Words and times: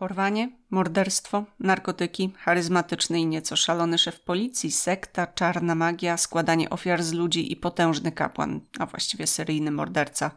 Porwanie, 0.00 0.50
morderstwo, 0.70 1.44
narkotyki, 1.58 2.32
charyzmatyczny 2.38 3.20
i 3.20 3.26
nieco 3.26 3.56
szalony 3.56 3.98
szef 3.98 4.20
policji, 4.20 4.70
sekta, 4.70 5.26
czarna 5.26 5.74
magia, 5.74 6.16
składanie 6.16 6.70
ofiar 6.70 7.02
z 7.02 7.12
ludzi 7.12 7.52
i 7.52 7.56
potężny 7.56 8.12
kapłan, 8.12 8.60
a 8.78 8.86
właściwie 8.86 9.26
seryjny 9.26 9.70
morderca. 9.70 10.30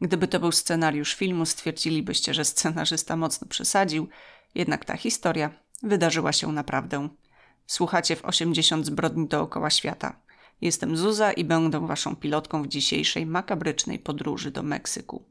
Gdyby 0.00 0.28
to 0.28 0.40
był 0.40 0.52
scenariusz 0.52 1.14
filmu, 1.14 1.46
stwierdzilibyście, 1.46 2.34
że 2.34 2.44
scenarzysta 2.44 3.16
mocno 3.16 3.46
przesadził, 3.48 4.08
jednak 4.54 4.84
ta 4.84 4.96
historia 4.96 5.50
wydarzyła 5.82 6.32
się 6.32 6.52
naprawdę. 6.52 7.08
Słuchacie 7.66 8.16
w 8.16 8.24
80 8.24 8.86
zbrodni 8.86 9.28
dookoła 9.28 9.70
świata. 9.70 10.20
Jestem 10.60 10.96
Zuza 10.96 11.32
i 11.32 11.44
będę 11.44 11.86
waszą 11.86 12.16
pilotką 12.16 12.62
w 12.62 12.68
dzisiejszej 12.68 13.26
makabrycznej 13.26 13.98
podróży 13.98 14.50
do 14.50 14.62
Meksyku. 14.62 15.29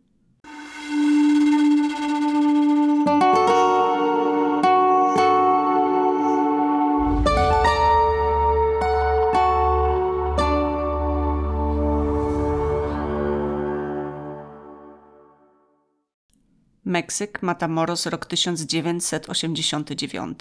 Meksyk, 16.90 17.42
Matamoros, 17.42 18.06
rok 18.06 18.26
1989. 18.26 20.40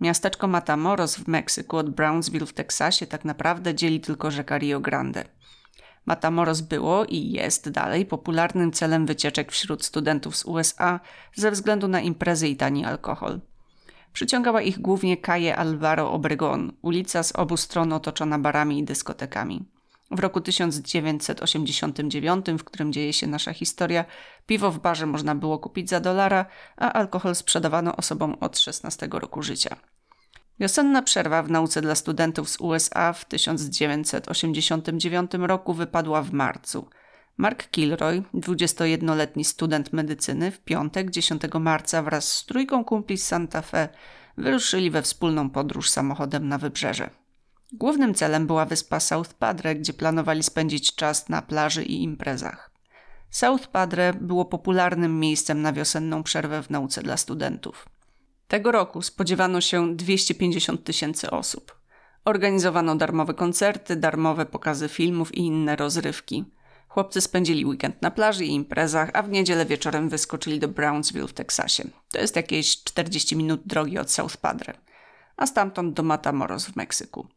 Miasteczko 0.00 0.48
Matamoros 0.48 1.16
w 1.16 1.28
Meksyku 1.28 1.76
od 1.76 1.90
Brownsville 1.90 2.46
w 2.46 2.52
Teksasie 2.52 3.06
tak 3.06 3.24
naprawdę 3.24 3.74
dzieli 3.74 4.00
tylko 4.00 4.30
rzeka 4.30 4.58
Rio 4.58 4.80
Grande. 4.80 5.24
Matamoros 6.06 6.60
było 6.60 7.04
i 7.04 7.30
jest 7.30 7.70
dalej 7.70 8.06
popularnym 8.06 8.72
celem 8.72 9.06
wycieczek 9.06 9.52
wśród 9.52 9.84
studentów 9.84 10.36
z 10.36 10.44
USA 10.44 11.00
ze 11.34 11.50
względu 11.50 11.88
na 11.88 12.00
imprezy 12.00 12.48
i 12.48 12.56
tani 12.56 12.84
alkohol. 12.84 13.40
Przyciągała 14.12 14.62
ich 14.62 14.80
głównie 14.80 15.16
Calle 15.16 15.56
Alvaro 15.56 16.12
Obregón, 16.12 16.72
ulica 16.82 17.22
z 17.22 17.32
obu 17.32 17.56
stron 17.56 17.92
otoczona 17.92 18.38
barami 18.38 18.78
i 18.78 18.84
dyskotekami. 18.84 19.64
W 20.10 20.18
roku 20.18 20.40
1989, 20.40 22.46
w 22.58 22.64
którym 22.64 22.92
dzieje 22.92 23.12
się 23.12 23.26
nasza 23.26 23.52
historia, 23.52 24.04
piwo 24.46 24.70
w 24.70 24.78
barze 24.78 25.06
można 25.06 25.34
było 25.34 25.58
kupić 25.58 25.90
za 25.90 26.00
dolara, 26.00 26.46
a 26.76 26.92
alkohol 26.92 27.34
sprzedawano 27.34 27.96
osobom 27.96 28.36
od 28.40 28.58
16 28.58 29.08
roku 29.10 29.42
życia. 29.42 29.76
Wiosenna 30.60 31.02
przerwa 31.02 31.42
w 31.42 31.50
nauce 31.50 31.82
dla 31.82 31.94
studentów 31.94 32.50
z 32.50 32.60
USA 32.60 33.12
w 33.12 33.24
1989 33.24 35.30
roku 35.34 35.74
wypadła 35.74 36.22
w 36.22 36.32
marcu. 36.32 36.88
Mark 37.36 37.70
Kilroy, 37.70 38.22
21-letni 38.34 39.44
student 39.44 39.92
medycyny, 39.92 40.50
w 40.50 40.60
piątek 40.60 41.10
10 41.10 41.42
marca 41.60 42.02
wraz 42.02 42.32
z 42.32 42.46
trójką 42.46 42.84
kumpli 42.84 43.18
z 43.18 43.26
Santa 43.26 43.62
Fe 43.62 43.88
wyruszyli 44.38 44.90
we 44.90 45.02
wspólną 45.02 45.50
podróż 45.50 45.90
samochodem 45.90 46.48
na 46.48 46.58
wybrzeże. 46.58 47.25
Głównym 47.72 48.14
celem 48.14 48.46
była 48.46 48.66
wyspa 48.66 49.00
South 49.00 49.34
Padre, 49.34 49.74
gdzie 49.74 49.92
planowali 49.92 50.42
spędzić 50.42 50.94
czas 50.94 51.28
na 51.28 51.42
plaży 51.42 51.84
i 51.84 52.02
imprezach. 52.02 52.70
South 53.30 53.66
Padre 53.66 54.12
było 54.20 54.44
popularnym 54.44 55.20
miejscem 55.20 55.62
na 55.62 55.72
wiosenną 55.72 56.22
przerwę 56.22 56.62
w 56.62 56.70
nauce 56.70 57.02
dla 57.02 57.16
studentów. 57.16 57.88
Tego 58.48 58.72
roku 58.72 59.02
spodziewano 59.02 59.60
się 59.60 59.96
250 59.96 60.84
tysięcy 60.84 61.30
osób. 61.30 61.80
Organizowano 62.24 62.96
darmowe 62.96 63.34
koncerty, 63.34 63.96
darmowe 63.96 64.46
pokazy 64.46 64.88
filmów 64.88 65.34
i 65.34 65.40
inne 65.40 65.76
rozrywki. 65.76 66.44
Chłopcy 66.88 67.20
spędzili 67.20 67.66
weekend 67.66 68.02
na 68.02 68.10
plaży 68.10 68.44
i 68.44 68.54
imprezach, 68.54 69.10
a 69.14 69.22
w 69.22 69.28
niedzielę 69.28 69.66
wieczorem 69.66 70.08
wyskoczyli 70.08 70.60
do 70.60 70.68
Brownsville 70.68 71.28
w 71.28 71.32
Teksasie. 71.32 71.84
To 72.12 72.20
jest 72.20 72.36
jakieś 72.36 72.82
40 72.82 73.36
minut 73.36 73.60
drogi 73.64 73.98
od 73.98 74.10
South 74.10 74.36
Padre, 74.36 74.74
a 75.36 75.46
stamtąd 75.46 75.94
do 75.94 76.02
Matamoros 76.02 76.66
w 76.66 76.76
Meksyku. 76.76 77.28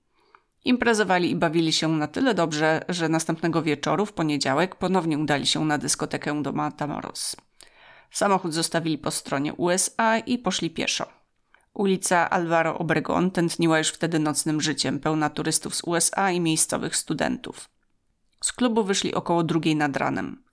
Imprezowali 0.66 1.32
i 1.32 1.36
bawili 1.36 1.74
się 1.74 1.88
na 1.88 2.08
tyle 2.08 2.34
dobrze, 2.34 2.86
że 2.89 3.10
następnego 3.10 3.61
wieczoru, 3.61 4.06
w 4.06 4.14
poniedziałek, 4.14 4.76
ponownie 4.76 5.17
udali 5.17 5.45
się 5.45 5.66
na 5.66 5.78
dyskotekę 5.78 6.44
do 6.44 6.52
Matamoros. 6.52 7.36
Samochód 8.11 8.54
zostawili 8.54 8.98
po 8.98 9.11
stronie 9.11 9.54
USA 9.54 10.17
i 10.17 10.38
poszli 10.38 10.70
pieszo. 10.70 11.06
Ulica 11.73 12.30
Alvaro 12.30 12.78
Obregón 12.78 13.32
tętniła 13.32 13.78
już 13.78 13.89
wtedy 13.89 14.20
nocnym 14.20 14.61
życiem, 14.61 15.00
pełna 15.00 15.30
turystów 15.30 15.76
z 15.76 15.83
USA 15.83 16.32
i 16.32 16.39
miejscowych 16.39 16.95
studentów. 16.95 17.70
Z 18.44 18.54
klubu 18.54 18.83
wyszli 18.83 19.14
około 19.14 19.44
drugiej 19.44 19.76
nad 19.76 19.98
ranem. 19.98 20.44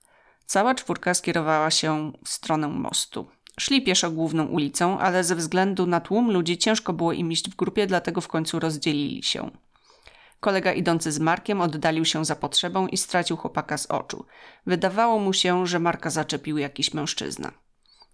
Cała 0.45 0.75
czwórka 0.75 1.13
skierowała 1.13 1.71
się 1.71 2.11
w 2.23 2.29
stronę 2.29 2.67
mostu. 2.67 3.27
Szli 3.59 3.81
pieszo 3.81 4.11
główną 4.11 4.45
ulicą, 4.45 4.99
ale 4.99 5.23
ze 5.23 5.35
względu 5.35 5.85
na 5.85 5.99
tłum 5.99 6.31
ludzi 6.31 6.57
ciężko 6.57 6.93
było 6.93 7.13
im 7.13 7.31
iść 7.31 7.49
w 7.49 7.55
grupie, 7.55 7.87
dlatego 7.87 8.21
w 8.21 8.27
końcu 8.27 8.59
rozdzielili 8.59 9.23
się. 9.23 9.51
Kolega 10.39 10.73
idący 10.73 11.11
z 11.11 11.19
Markiem 11.19 11.61
oddalił 11.61 12.05
się 12.05 12.25
za 12.25 12.35
potrzebą 12.35 12.87
i 12.87 12.97
stracił 12.97 13.37
chłopaka 13.37 13.77
z 13.77 13.85
oczu. 13.85 14.25
Wydawało 14.65 15.19
mu 15.19 15.33
się, 15.33 15.67
że 15.67 15.79
Marka 15.79 16.09
zaczepił 16.09 16.57
jakiś 16.57 16.93
mężczyzna. 16.93 17.51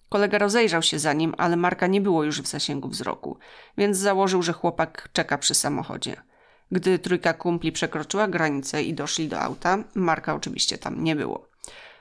Kolega 0.09 0.37
rozejrzał 0.37 0.81
się 0.81 0.99
za 0.99 1.13
nim, 1.13 1.35
ale 1.37 1.55
Marka 1.55 1.87
nie 1.87 2.01
było 2.01 2.23
już 2.23 2.41
w 2.41 2.47
zasięgu 2.47 2.87
wzroku, 2.87 3.37
więc 3.77 3.97
założył, 3.97 4.41
że 4.41 4.53
chłopak 4.53 5.09
czeka 5.13 5.37
przy 5.37 5.55
samochodzie. 5.55 6.21
Gdy 6.71 6.99
trójka 6.99 7.33
kumpli 7.33 7.71
przekroczyła 7.71 8.27
granicę 8.27 8.83
i 8.83 8.93
doszli 8.93 9.27
do 9.27 9.39
auta, 9.39 9.77
Marka 9.95 10.35
oczywiście 10.35 10.77
tam 10.77 11.03
nie 11.03 11.15
było. 11.15 11.49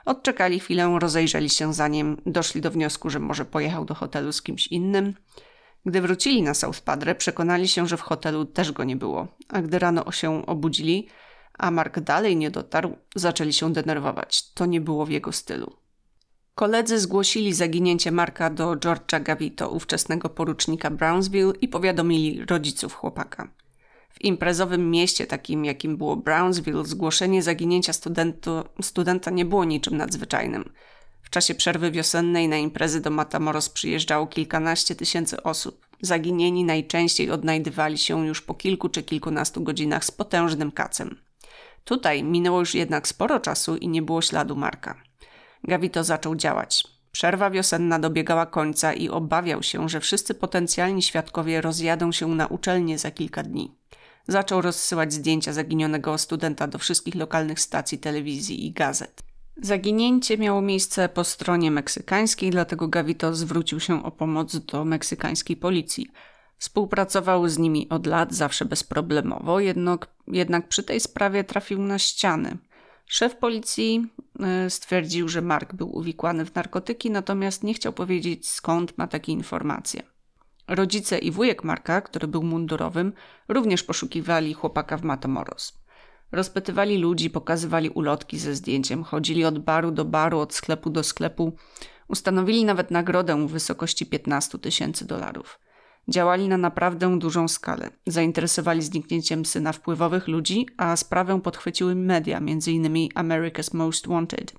Odczekali 0.05 0.59
chwilę, 0.59 0.97
rozejrzeli 0.99 1.49
się 1.49 1.73
za 1.73 1.87
nim, 1.87 2.21
doszli 2.25 2.61
do 2.61 2.71
wniosku, 2.71 3.09
że 3.09 3.19
może 3.19 3.45
pojechał 3.45 3.85
do 3.85 3.93
hotelu 3.93 4.31
z 4.31 4.41
kimś 4.41 4.67
innym. 4.67 5.13
Gdy 5.85 6.01
wrócili 6.01 6.43
na 6.43 6.53
South 6.53 6.81
Padre, 6.81 7.15
przekonali 7.15 7.67
się, 7.67 7.87
że 7.87 7.97
w 7.97 8.01
hotelu 8.01 8.45
też 8.45 8.71
go 8.71 8.83
nie 8.83 8.95
było, 8.95 9.27
a 9.49 9.61
gdy 9.61 9.79
rano 9.79 10.11
się 10.11 10.45
obudzili, 10.45 11.07
a 11.57 11.71
Mark 11.71 11.99
dalej 11.99 12.37
nie 12.37 12.51
dotarł, 12.51 12.95
zaczęli 13.15 13.53
się 13.53 13.73
denerwować. 13.73 14.51
To 14.51 14.65
nie 14.65 14.81
było 14.81 15.05
w 15.05 15.09
jego 15.09 15.31
stylu. 15.31 15.75
Koledzy 16.55 16.99
zgłosili 16.99 17.53
zaginięcie 17.53 18.11
Marka 18.11 18.49
do 18.49 18.71
George'a 18.71 19.23
Gavito, 19.23 19.69
ówczesnego 19.69 20.29
porucznika 20.29 20.89
Brownsville 20.89 21.53
i 21.61 21.67
powiadomili 21.67 22.45
rodziców 22.45 22.93
chłopaka. 22.93 23.47
W 24.09 24.21
imprezowym 24.21 24.91
mieście 24.91 25.27
takim 25.27 25.65
jakim 25.65 25.97
było 25.97 26.15
Brownsville 26.15 26.85
zgłoszenie 26.85 27.43
zaginięcia 27.43 27.93
studenta 28.81 29.31
nie 29.31 29.45
było 29.45 29.65
niczym 29.65 29.97
nadzwyczajnym– 29.97 30.69
czasie 31.29 31.55
przerwy 31.55 31.91
wiosennej 31.91 32.47
na 32.49 32.57
imprezy 32.57 33.01
do 33.01 33.09
Matamoros 33.09 33.69
przyjeżdżało 33.69 34.27
kilkanaście 34.27 34.95
tysięcy 34.95 35.43
osób. 35.43 35.87
Zaginieni 36.01 36.63
najczęściej 36.63 37.31
odnajdywali 37.31 37.97
się 37.97 38.27
już 38.27 38.41
po 38.41 38.53
kilku 38.53 38.89
czy 38.89 39.03
kilkunastu 39.03 39.63
godzinach 39.63 40.05
z 40.05 40.11
potężnym 40.11 40.71
kacem. 40.71 41.17
Tutaj 41.83 42.23
minęło 42.23 42.59
już 42.59 42.75
jednak 42.75 43.07
sporo 43.07 43.39
czasu 43.39 43.75
i 43.77 43.87
nie 43.87 44.01
było 44.01 44.21
śladu 44.21 44.55
Marka. 44.55 45.03
Gavito 45.63 46.03
zaczął 46.03 46.35
działać. 46.35 46.83
Przerwa 47.11 47.49
wiosenna 47.49 47.99
dobiegała 47.99 48.45
końca 48.45 48.93
i 48.93 49.09
obawiał 49.09 49.63
się, 49.63 49.89
że 49.89 49.99
wszyscy 49.99 50.33
potencjalni 50.33 51.01
świadkowie 51.01 51.61
rozjadą 51.61 52.11
się 52.11 52.27
na 52.27 52.47
uczelnię 52.47 52.97
za 52.97 53.11
kilka 53.11 53.43
dni. 53.43 53.75
Zaczął 54.27 54.61
rozsyłać 54.61 55.13
zdjęcia 55.13 55.53
zaginionego 55.53 56.17
studenta 56.17 56.67
do 56.67 56.77
wszystkich 56.77 57.15
lokalnych 57.15 57.59
stacji 57.59 57.97
telewizji 57.97 58.65
i 58.65 58.71
gazet. 58.71 59.32
Zaginięcie 59.57 60.37
miało 60.37 60.61
miejsce 60.61 61.09
po 61.09 61.23
stronie 61.23 61.71
meksykańskiej, 61.71 62.51
dlatego 62.51 62.87
Gavito 62.87 63.35
zwrócił 63.35 63.79
się 63.79 64.03
o 64.03 64.11
pomoc 64.11 64.57
do 64.57 64.85
meksykańskiej 64.85 65.57
policji. 65.57 66.07
Współpracował 66.57 67.49
z 67.49 67.57
nimi 67.57 67.89
od 67.89 68.05
lat, 68.05 68.33
zawsze 68.33 68.65
bezproblemowo, 68.65 69.59
jednak, 69.59 70.07
jednak 70.27 70.67
przy 70.67 70.83
tej 70.83 70.99
sprawie 70.99 71.43
trafił 71.43 71.81
na 71.81 71.99
ściany. 71.99 72.57
Szef 73.05 73.35
policji 73.35 74.07
e, 74.39 74.69
stwierdził, 74.69 75.27
że 75.27 75.41
Mark 75.41 75.73
był 75.73 75.97
uwikłany 75.97 76.45
w 76.45 76.55
narkotyki, 76.55 77.11
natomiast 77.11 77.63
nie 77.63 77.73
chciał 77.73 77.93
powiedzieć 77.93 78.49
skąd 78.49 78.97
ma 78.97 79.07
takie 79.07 79.31
informacje. 79.31 80.03
Rodzice 80.67 81.17
i 81.17 81.31
wujek 81.31 81.63
Marka, 81.63 82.01
który 82.01 82.27
był 82.27 82.43
mundurowym, 82.43 83.13
również 83.47 83.83
poszukiwali 83.83 84.53
chłopaka 84.53 84.97
w 84.97 85.03
Matamoros. 85.03 85.82
Rozpytywali 86.33 86.97
ludzi, 86.97 87.29
pokazywali 87.29 87.89
ulotki 87.89 88.39
ze 88.39 88.55
zdjęciem, 88.55 89.03
chodzili 89.03 89.45
od 89.45 89.59
baru 89.59 89.91
do 89.91 90.05
baru, 90.05 90.39
od 90.39 90.53
sklepu 90.53 90.89
do 90.89 91.03
sklepu. 91.03 91.53
Ustanowili 92.07 92.65
nawet 92.65 92.91
nagrodę 92.91 93.47
w 93.47 93.51
wysokości 93.51 94.05
15 94.05 94.59
tysięcy 94.59 95.05
dolarów. 95.05 95.59
Działali 96.07 96.47
na 96.47 96.57
naprawdę 96.57 97.19
dużą 97.19 97.47
skalę. 97.47 97.89
Zainteresowali 98.07 98.81
zniknięciem 98.81 99.45
syna 99.45 99.71
wpływowych 99.71 100.27
ludzi, 100.27 100.67
a 100.77 100.95
sprawę 100.95 101.41
podchwyciły 101.41 101.95
media, 101.95 102.37
m.in. 102.37 103.09
America's 103.15 103.73
Most 103.73 104.07
Wanted. 104.07 104.53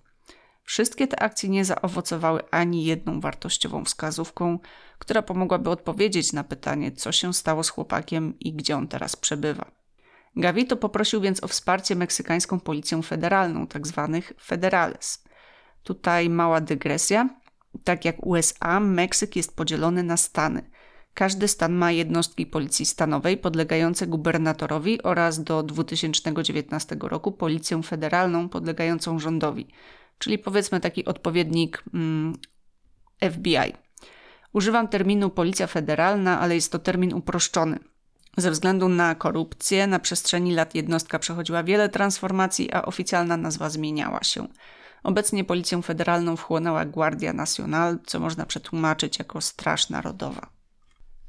Wszystkie 0.65 1.09
te 1.09 1.23
akcje 1.23 1.49
nie 1.49 1.65
zaowocowały 1.65 2.51
ani 2.51 2.85
jedną 2.85 3.21
wartościową 3.21 3.85
wskazówką, 3.85 4.59
która 4.99 5.23
pomogłaby 5.23 5.71
odpowiedzieć 5.71 6.33
na 6.33 6.45
pytanie, 6.45 6.93
co 6.93 7.13
się 7.13 7.35
stało 7.35 7.63
z 7.63 7.69
chłopakiem 7.69 8.39
i 8.41 8.53
gdzie 8.53 8.77
on 8.77 8.89
teraz 8.89 9.17
przebywa. 9.17 9.84
Gavito 10.37 10.77
poprosił 10.77 11.21
więc 11.21 11.45
o 11.45 11.49
wsparcie 11.49 11.97
meksykańską 11.97 12.61
policją 12.61 13.03
federalną, 13.03 13.67
tzw. 13.67 14.09
Tak 14.13 14.43
federales. 14.43 15.25
Tutaj 15.83 16.31
mała 16.31 16.61
dygresja. 16.61 17.29
Tak 17.85 18.05
jak 18.05 18.27
USA, 18.27 18.81
Meksyk 18.81 19.37
jest 19.37 19.57
podzielony 19.57 20.03
na 20.03 20.17
stany. 20.17 20.71
Każdy 21.15 21.49
stan 21.49 21.73
ma 21.73 21.93
jednostki 21.93 22.47
policji 22.47 22.87
stanowej 22.87 23.37
podlegające 23.37 24.07
gubernatorowi 24.07 25.03
oraz 25.03 25.45
do 25.45 25.63
2019 25.63 26.97
roku 27.01 27.33
policję 27.33 27.83
federalną 27.83 28.49
podlegającą 28.49 29.19
rządowi, 29.19 29.69
czyli 30.19 30.39
powiedzmy 30.39 30.81
taki 30.81 31.05
odpowiednik 31.05 31.85
mm, 31.95 32.39
FBI. 33.31 33.73
Używam 34.53 34.89
terminu 34.89 35.31
Policja 35.31 35.67
Federalna, 35.67 36.41
ale 36.41 36.55
jest 36.55 36.73
to 36.73 36.79
termin 36.79 37.15
uproszczony. 37.15 37.79
Ze 38.37 38.51
względu 38.51 38.89
na 38.89 39.15
korupcję 39.15 39.87
na 39.87 39.99
przestrzeni 39.99 40.55
lat 40.55 40.75
jednostka 40.75 41.19
przechodziła 41.19 41.63
wiele 41.63 41.89
transformacji, 41.89 42.73
a 42.73 42.83
oficjalna 42.83 43.37
nazwa 43.37 43.71
zmieniała 43.71 44.23
się. 44.23 44.49
Obecnie 45.03 45.45
Policję 45.45 45.83
Federalną 45.83 46.37
wchłonęła 46.37 46.85
Guardia 46.85 47.33
Nacional, 47.33 47.99
co 48.07 48.21
można 48.21 48.47
przetłumaczyć 48.47 49.19
jako 49.19 49.41
Straż 49.41 49.91
Narodowa. 49.91 50.47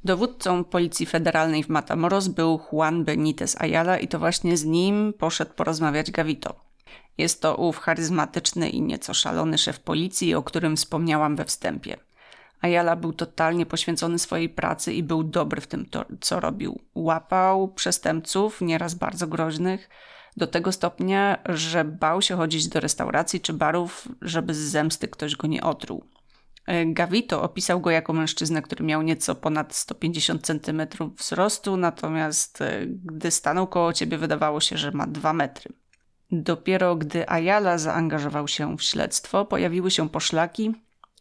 Dowódcą 0.04 0.64
Policji 0.64 1.06
Federalnej 1.06 1.64
w 1.64 1.68
Matamoros 1.68 2.28
był 2.28 2.60
Juan 2.72 3.04
Benitez 3.04 3.60
Ayala 3.60 3.98
i 3.98 4.08
to 4.08 4.18
właśnie 4.18 4.56
z 4.56 4.64
nim 4.64 5.12
poszedł 5.18 5.54
porozmawiać 5.54 6.10
Gavito. 6.10 6.54
Jest 7.18 7.42
to 7.42 7.56
ów 7.56 7.78
charyzmatyczny 7.78 8.70
i 8.70 8.82
nieco 8.82 9.14
szalony 9.14 9.58
szef 9.58 9.80
policji, 9.80 10.34
o 10.34 10.42
którym 10.42 10.76
wspomniałam 10.76 11.36
we 11.36 11.44
wstępie. 11.44 11.96
Ayala 12.60 12.96
był 12.96 13.12
totalnie 13.12 13.66
poświęcony 13.66 14.18
swojej 14.18 14.48
pracy 14.48 14.92
i 14.92 15.02
był 15.02 15.24
dobry 15.24 15.60
w 15.60 15.66
tym, 15.66 15.86
co 16.20 16.40
robił. 16.40 16.80
Łapał 16.94 17.68
przestępców, 17.68 18.60
nieraz 18.60 18.94
bardzo 18.94 19.26
groźnych, 19.26 19.88
do 20.36 20.46
tego 20.46 20.72
stopnia, 20.72 21.38
że 21.46 21.84
bał 21.84 22.22
się 22.22 22.36
chodzić 22.36 22.68
do 22.68 22.80
restauracji 22.80 23.40
czy 23.40 23.52
barów, 23.52 24.08
żeby 24.22 24.54
z 24.54 24.58
zemsty 24.58 25.08
ktoś 25.08 25.36
go 25.36 25.46
nie 25.46 25.62
otruł. 25.62 26.04
E, 26.66 26.86
Gavito 26.86 27.42
opisał 27.42 27.80
go 27.80 27.90
jako 27.90 28.12
mężczyznę, 28.12 28.62
który 28.62 28.84
miał 28.84 29.02
nieco 29.02 29.34
ponad 29.34 29.74
150 29.74 30.46
cm 30.46 30.82
wzrostu, 31.18 31.76
natomiast 31.76 32.60
e, 32.60 32.86
gdy 32.86 33.30
stanął 33.30 33.66
koło 33.66 33.92
ciebie, 33.92 34.18
wydawało 34.18 34.60
się, 34.60 34.76
że 34.76 34.90
ma 34.90 35.06
2 35.06 35.32
metry. 35.32 35.72
Dopiero 36.30 36.96
gdy 36.96 37.30
Ayala 37.30 37.78
zaangażował 37.78 38.48
się 38.48 38.76
w 38.76 38.82
śledztwo, 38.82 39.44
pojawiły 39.44 39.90
się 39.90 40.08
poszlaki, 40.08 40.74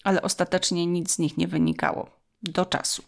ale 0.05 0.21
ostatecznie 0.21 0.85
nic 0.85 1.11
z 1.11 1.19
nich 1.19 1.37
nie 1.37 1.47
wynikało. 1.47 2.09
Do 2.43 2.65
czasu. 2.65 3.03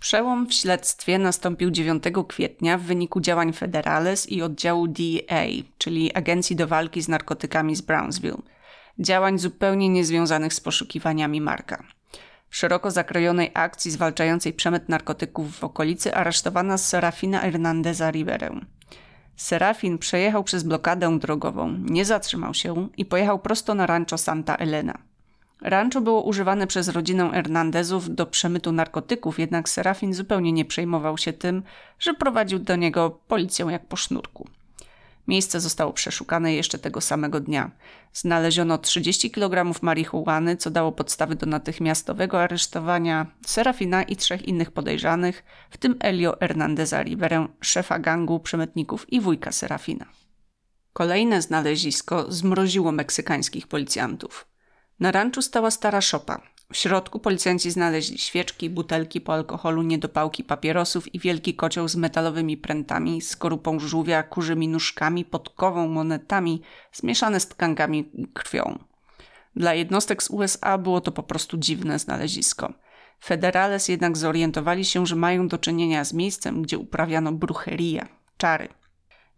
Przełom 0.00 0.46
w 0.46 0.54
śledztwie 0.54 1.18
nastąpił 1.18 1.70
9 1.70 2.04
kwietnia 2.28 2.78
w 2.78 2.82
wyniku 2.82 3.20
działań 3.20 3.52
Federales 3.52 4.28
i 4.28 4.42
oddziału 4.42 4.88
DEA, 4.88 5.62
czyli 5.78 6.14
Agencji 6.14 6.56
do 6.56 6.66
Walki 6.66 7.02
z 7.02 7.08
Narkotykami 7.08 7.76
z 7.76 7.80
Brownsville. 7.80 8.42
Działań 8.98 9.38
zupełnie 9.38 9.88
niezwiązanych 9.88 10.54
z 10.54 10.60
poszukiwaniami 10.60 11.40
Marka. 11.40 11.84
W 12.48 12.56
szeroko 12.56 12.90
zakrojonej 12.90 13.50
akcji 13.54 13.90
zwalczającej 13.90 14.52
przemyt 14.52 14.88
narkotyków 14.88 15.58
w 15.58 15.64
okolicy 15.64 16.14
aresztowano 16.14 16.78
Serafina 16.78 17.40
Hernandeza 17.40 18.10
Riverę. 18.10 18.60
Serafin 19.36 19.98
przejechał 19.98 20.44
przez 20.44 20.62
blokadę 20.62 21.18
drogową, 21.18 21.78
nie 21.78 22.04
zatrzymał 22.04 22.54
się 22.54 22.88
i 22.96 23.04
pojechał 23.04 23.38
prosto 23.38 23.74
na 23.74 23.86
rancho 23.86 24.18
Santa 24.18 24.56
Elena. 24.56 25.05
Rancho 25.62 26.00
było 26.00 26.22
używane 26.22 26.66
przez 26.66 26.88
rodzinę 26.88 27.30
Hernandezów 27.30 28.14
do 28.14 28.26
przemytu 28.26 28.72
narkotyków, 28.72 29.38
jednak 29.38 29.68
Serafin 29.68 30.14
zupełnie 30.14 30.52
nie 30.52 30.64
przejmował 30.64 31.18
się 31.18 31.32
tym, 31.32 31.62
że 31.98 32.14
prowadził 32.14 32.58
do 32.58 32.76
niego 32.76 33.10
policję 33.10 33.66
jak 33.70 33.86
po 33.86 33.96
sznurku. 33.96 34.48
Miejsce 35.28 35.60
zostało 35.60 35.92
przeszukane 35.92 36.54
jeszcze 36.54 36.78
tego 36.78 37.00
samego 37.00 37.40
dnia. 37.40 37.70
Znaleziono 38.12 38.78
30 38.78 39.30
kg 39.30 39.82
marihuany, 39.82 40.56
co 40.56 40.70
dało 40.70 40.92
podstawy 40.92 41.34
do 41.34 41.46
natychmiastowego 41.46 42.42
aresztowania 42.42 43.26
Serafina 43.46 44.02
i 44.02 44.16
trzech 44.16 44.48
innych 44.48 44.70
podejrzanych, 44.70 45.44
w 45.70 45.76
tym 45.76 45.96
Elio 46.00 46.36
Hernandeza 46.40 47.02
Riverę, 47.02 47.48
szefa 47.60 47.98
gangu 47.98 48.40
przemytników 48.40 49.12
i 49.12 49.20
wujka 49.20 49.52
Serafina. 49.52 50.06
Kolejne 50.92 51.42
znalezisko 51.42 52.32
zmroziło 52.32 52.92
meksykańskich 52.92 53.66
policjantów. 53.66 54.55
Na 55.00 55.12
ranczu 55.12 55.42
stała 55.42 55.70
stara 55.70 56.00
szopa. 56.00 56.40
W 56.72 56.76
środku 56.76 57.18
policjanci 57.18 57.70
znaleźli 57.70 58.18
świeczki, 58.18 58.70
butelki 58.70 59.20
po 59.20 59.34
alkoholu, 59.34 59.82
niedopałki 59.82 60.44
papierosów 60.44 61.14
i 61.14 61.18
wielki 61.18 61.54
kocioł 61.54 61.88
z 61.88 61.96
metalowymi 61.96 62.56
prętami, 62.56 63.20
skorupą 63.20 63.78
żółwia, 63.78 64.22
kurzymi 64.22 64.68
nóżkami, 64.68 65.24
podkową, 65.24 65.88
monetami, 65.88 66.62
zmieszane 66.92 67.40
z 67.40 67.48
tkankami 67.48 68.10
krwią. 68.34 68.78
Dla 69.56 69.74
jednostek 69.74 70.22
z 70.22 70.30
USA 70.30 70.78
było 70.78 71.00
to 71.00 71.12
po 71.12 71.22
prostu 71.22 71.56
dziwne 71.56 71.98
znalezisko. 71.98 72.72
Federales 73.24 73.88
jednak 73.88 74.16
zorientowali 74.16 74.84
się, 74.84 75.06
że 75.06 75.16
mają 75.16 75.48
do 75.48 75.58
czynienia 75.58 76.04
z 76.04 76.12
miejscem, 76.12 76.62
gdzie 76.62 76.78
uprawiano 76.78 77.32
brucheria, 77.32 78.08
czary. 78.36 78.68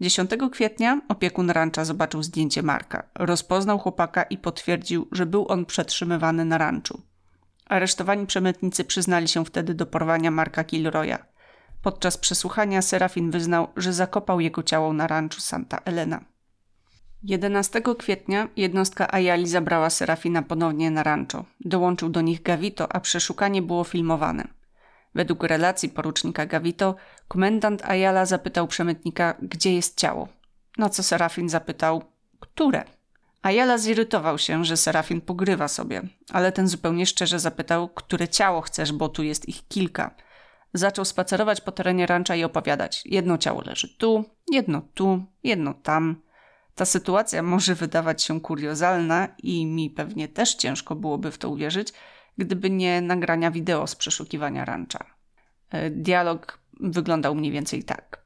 10 0.01 0.31
kwietnia 0.53 1.01
opiekun 1.09 1.51
rancza 1.51 1.85
zobaczył 1.85 2.23
zdjęcie 2.23 2.63
Marka. 2.63 3.03
Rozpoznał 3.15 3.79
chłopaka 3.79 4.23
i 4.23 4.39
potwierdził, 4.39 5.09
że 5.13 5.27
był 5.27 5.49
on 5.49 5.67
przetrzymywany 5.67 6.45
na 6.45 6.59
ranczu. 6.59 7.03
Aresztowani 7.67 8.27
przemytnicy 8.27 8.85
przyznali 8.85 9.29
się 9.29 9.45
wtedy 9.45 9.75
do 9.75 9.87
porwania 9.87 10.31
Marka 10.31 10.65
Kilroya. 10.65 11.17
Podczas 11.83 12.19
przesłuchania 12.19 12.83
Serafin 12.83 13.31
wyznał, 13.31 13.69
że 13.77 13.93
zakopał 13.93 14.41
jego 14.41 14.63
ciało 14.63 14.93
na 14.93 15.07
ranczu 15.07 15.41
Santa 15.41 15.79
Elena. 15.85 16.25
11 17.23 17.83
kwietnia 17.99 18.49
jednostka 18.57 19.13
Ayali 19.13 19.47
zabrała 19.47 19.91
Serafina 19.91 20.43
ponownie 20.43 20.91
na 20.91 21.03
rancho. 21.03 21.45
Dołączył 21.61 22.09
do 22.09 22.21
nich 22.21 22.43
Gavito, 22.43 22.93
a 22.93 23.01
przeszukanie 23.01 23.63
było 23.63 23.85
filmowane. 23.85 24.58
Według 25.15 25.45
relacji 25.45 25.89
porucznika 25.89 26.47
Gavito, 26.47 26.95
komendant 27.29 27.85
Ayala 27.85 28.27
zapytał 28.27 28.69
przemytnika, 28.69 29.35
gdzie 29.43 29.75
jest 29.75 29.99
ciało. 29.99 30.29
Na 30.79 30.89
co 30.89 31.03
Serafin 31.03 31.49
zapytał, 31.49 32.03
które? 32.41 32.85
Ayala 33.43 33.79
zirytował 33.79 34.39
się, 34.39 34.65
że 34.65 34.77
Serafin 34.77 35.21
pogrywa 35.21 35.69
sobie, 35.69 36.03
ale 36.33 36.53
ten 36.53 36.69
zupełnie 36.69 37.07
szczerze 37.07 37.39
zapytał, 37.39 37.89
które 37.89 38.29
ciało 38.29 38.61
chcesz, 38.61 38.93
bo 38.93 39.09
tu 39.09 39.23
jest 39.23 39.49
ich 39.49 39.69
kilka. 39.69 40.15
Zaczął 40.75 41.05
spacerować 41.05 41.61
po 41.61 41.73
terenie 41.73 42.07
rancza 42.07 42.37
i 42.37 42.45
opowiadać. 42.45 43.03
Jedno 43.05 43.39
ciało 43.39 43.63
leży 43.63 43.89
tu, 43.99 44.25
jedno 44.53 44.83
tu, 44.95 45.25
jedno 45.45 45.75
tam. 45.75 46.23
Ta 46.75 46.85
sytuacja 46.85 47.43
może 47.43 47.75
wydawać 47.75 48.23
się 48.23 48.41
kuriozalna 48.41 49.29
i 49.43 49.67
mi 49.67 49.91
pewnie 49.91 50.29
też 50.29 50.55
ciężko 50.55 50.95
byłoby 50.95 51.31
w 51.31 51.39
to 51.39 51.51
uwierzyć, 51.51 51.93
gdyby 52.39 52.71
nie 52.71 53.01
nagrania 53.01 53.51
wideo 53.51 53.87
z 53.87 53.95
przeszukiwania 53.97 54.65
rancha. 54.65 55.05
E, 55.71 55.91
dialog 55.91 56.59
wyglądał 56.81 57.35
mniej 57.35 57.53
więcej 57.53 57.85
tak. 57.85 58.23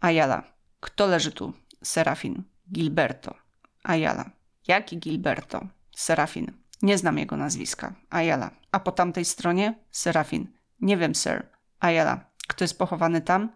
Ayala. 0.00 0.42
Kto 0.80 1.06
leży 1.06 1.32
tu? 1.32 1.52
Serafin. 1.82 2.42
Gilberto. 2.72 3.34
Ayala. 3.82 4.30
Jaki 4.68 4.98
Gilberto? 4.98 5.66
Serafin. 5.96 6.52
Nie 6.82 6.98
znam 6.98 7.18
jego 7.18 7.36
nazwiska. 7.36 7.94
Ayala. 8.10 8.50
A 8.72 8.80
po 8.80 8.92
tamtej 8.92 9.24
stronie? 9.24 9.74
Serafin. 9.90 10.52
Nie 10.80 10.96
wiem, 10.96 11.14
sir. 11.14 11.46
Ayala. 11.80 12.30
Kto 12.48 12.64
jest 12.64 12.78
pochowany 12.78 13.20
tam? 13.20 13.52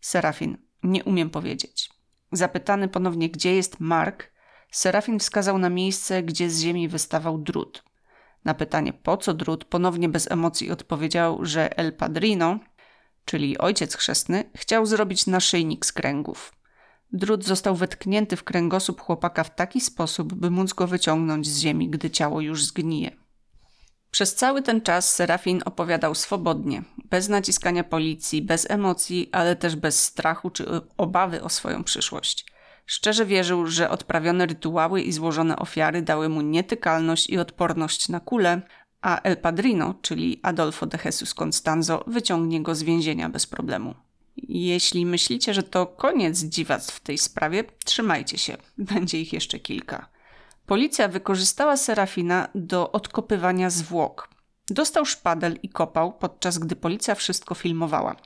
Serafin. 0.00 0.56
Nie 0.82 1.04
umiem 1.04 1.30
powiedzieć. 1.30 1.90
Zapytany 2.32 2.88
ponownie, 2.88 3.30
gdzie 3.30 3.54
jest 3.54 3.80
Mark, 3.80 4.30
Serafin 4.70 5.18
wskazał 5.18 5.58
na 5.58 5.70
miejsce, 5.70 6.22
gdzie 6.22 6.50
z 6.50 6.60
ziemi 6.60 6.88
wystawał 6.88 7.38
drut. 7.38 7.84
Na 8.44 8.54
pytanie 8.54 8.92
po 8.92 9.16
co 9.16 9.34
drut, 9.34 9.64
ponownie 9.64 10.08
bez 10.08 10.30
emocji 10.30 10.70
odpowiedział, 10.70 11.38
że 11.42 11.78
El 11.78 11.92
Padrino, 11.92 12.58
czyli 13.24 13.58
ojciec 13.58 13.96
chrzestny, 13.96 14.50
chciał 14.56 14.86
zrobić 14.86 15.26
naszyjnik 15.26 15.86
z 15.86 15.92
kręgów. 15.92 16.52
Drut 17.12 17.44
został 17.44 17.76
wetknięty 17.76 18.36
w 18.36 18.44
kręgosłup 18.44 19.00
chłopaka 19.00 19.44
w 19.44 19.54
taki 19.54 19.80
sposób, 19.80 20.34
by 20.34 20.50
móc 20.50 20.72
go 20.72 20.86
wyciągnąć 20.86 21.48
z 21.48 21.58
ziemi, 21.58 21.90
gdy 21.90 22.10
ciało 22.10 22.40
już 22.40 22.64
zgnije. 22.64 23.16
Przez 24.10 24.34
cały 24.34 24.62
ten 24.62 24.80
czas 24.80 25.14
Serafin 25.14 25.62
opowiadał 25.64 26.14
swobodnie, 26.14 26.82
bez 27.04 27.28
naciskania 27.28 27.84
policji, 27.84 28.42
bez 28.42 28.70
emocji, 28.70 29.28
ale 29.32 29.56
też 29.56 29.76
bez 29.76 30.04
strachu 30.04 30.50
czy 30.50 30.66
obawy 30.96 31.42
o 31.42 31.48
swoją 31.48 31.84
przyszłość. 31.84 32.46
Szczerze 32.90 33.26
wierzył, 33.26 33.66
że 33.66 33.90
odprawione 33.90 34.46
rytuały 34.46 35.02
i 35.02 35.12
złożone 35.12 35.56
ofiary 35.56 36.02
dały 36.02 36.28
mu 36.28 36.40
nietykalność 36.40 37.30
i 37.30 37.38
odporność 37.38 38.08
na 38.08 38.20
kulę, 38.20 38.62
a 39.00 39.20
El 39.20 39.36
Padrino, 39.36 39.94
czyli 40.02 40.40
Adolfo 40.42 40.86
de 40.86 40.98
Jesus 41.04 41.34
Constanzo, 41.42 42.04
wyciągnie 42.06 42.62
go 42.62 42.74
z 42.74 42.82
więzienia 42.82 43.28
bez 43.28 43.46
problemu. 43.46 43.94
Jeśli 44.36 45.06
myślicie, 45.06 45.54
że 45.54 45.62
to 45.62 45.86
koniec 45.86 46.38
dziwactw 46.38 46.94
w 46.94 47.00
tej 47.00 47.18
sprawie, 47.18 47.64
trzymajcie 47.84 48.38
się, 48.38 48.56
będzie 48.92 49.20
ich 49.20 49.32
jeszcze 49.32 49.58
kilka. 49.58 50.08
Policja 50.66 51.08
wykorzystała 51.08 51.76
Serafina 51.76 52.48
do 52.54 52.92
odkopywania 52.92 53.70
zwłok. 53.70 54.28
Dostał 54.70 55.06
szpadel 55.06 55.58
i 55.62 55.68
kopał, 55.68 56.12
podczas 56.12 56.58
gdy 56.58 56.76
policja 56.76 57.14
wszystko 57.14 57.54
filmowała. 57.54 58.16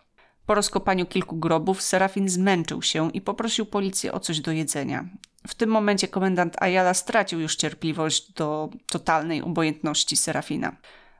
Po 0.47 0.55
rozkopaniu 0.55 1.07
kilku 1.07 1.37
grobów 1.37 1.83
Serafin 1.83 2.29
zmęczył 2.29 2.83
się 2.83 3.11
i 3.13 3.21
poprosił 3.21 3.67
policję 3.67 4.13
o 4.13 4.21
coś 4.21 4.41
do 4.41 4.53
jedzenia. 4.53 5.05
W 5.47 5.55
tym 5.55 5.71
momencie 5.71 6.09
komendant 6.09 6.63
Ayala 6.63 6.95
stracił 6.95 7.41
już 7.41 7.57
cierpliwość 7.57 8.33
do 8.33 8.71
totalnej 8.91 9.43
obojętności 9.43 10.17
Serafina. 10.17 10.77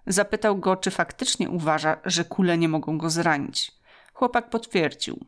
Zapytał 0.07 0.57
go, 0.57 0.77
czy 0.77 0.91
faktycznie 0.91 1.51
uważa, 1.51 1.97
że 2.05 2.25
kule 2.25 2.59
nie 2.59 2.69
mogą 2.69 2.99
go 2.99 3.11
zranić. 3.11 3.73
Chłopak 4.13 4.51
potwierdził. 4.51 5.27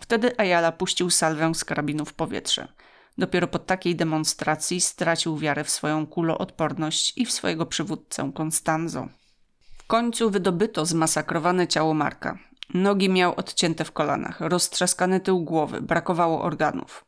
Wtedy 0.00 0.38
Ayala 0.38 0.72
puścił 0.72 1.10
salwę 1.10 1.54
z 1.54 1.64
karabinu 1.64 2.04
w 2.04 2.14
powietrze. 2.14 2.68
Dopiero 3.18 3.48
po 3.48 3.58
takiej 3.58 3.96
demonstracji 3.96 4.80
stracił 4.80 5.38
wiarę 5.38 5.64
w 5.64 5.70
swoją 5.70 6.06
kuloodporność 6.06 7.12
i 7.16 7.26
w 7.26 7.32
swojego 7.32 7.66
przywódcę 7.66 8.32
Constanzo. 8.40 9.08
W 9.78 9.86
końcu 9.86 10.30
wydobyto 10.30 10.86
zmasakrowane 10.86 11.68
ciało 11.68 11.94
Marka. 11.94 12.38
Nogi 12.74 13.08
miał 13.08 13.34
odcięte 13.34 13.84
w 13.84 13.92
kolanach, 13.92 14.40
roztrzaskany 14.40 15.20
tył 15.20 15.44
głowy, 15.44 15.80
brakowało 15.80 16.42
organów. 16.42 17.04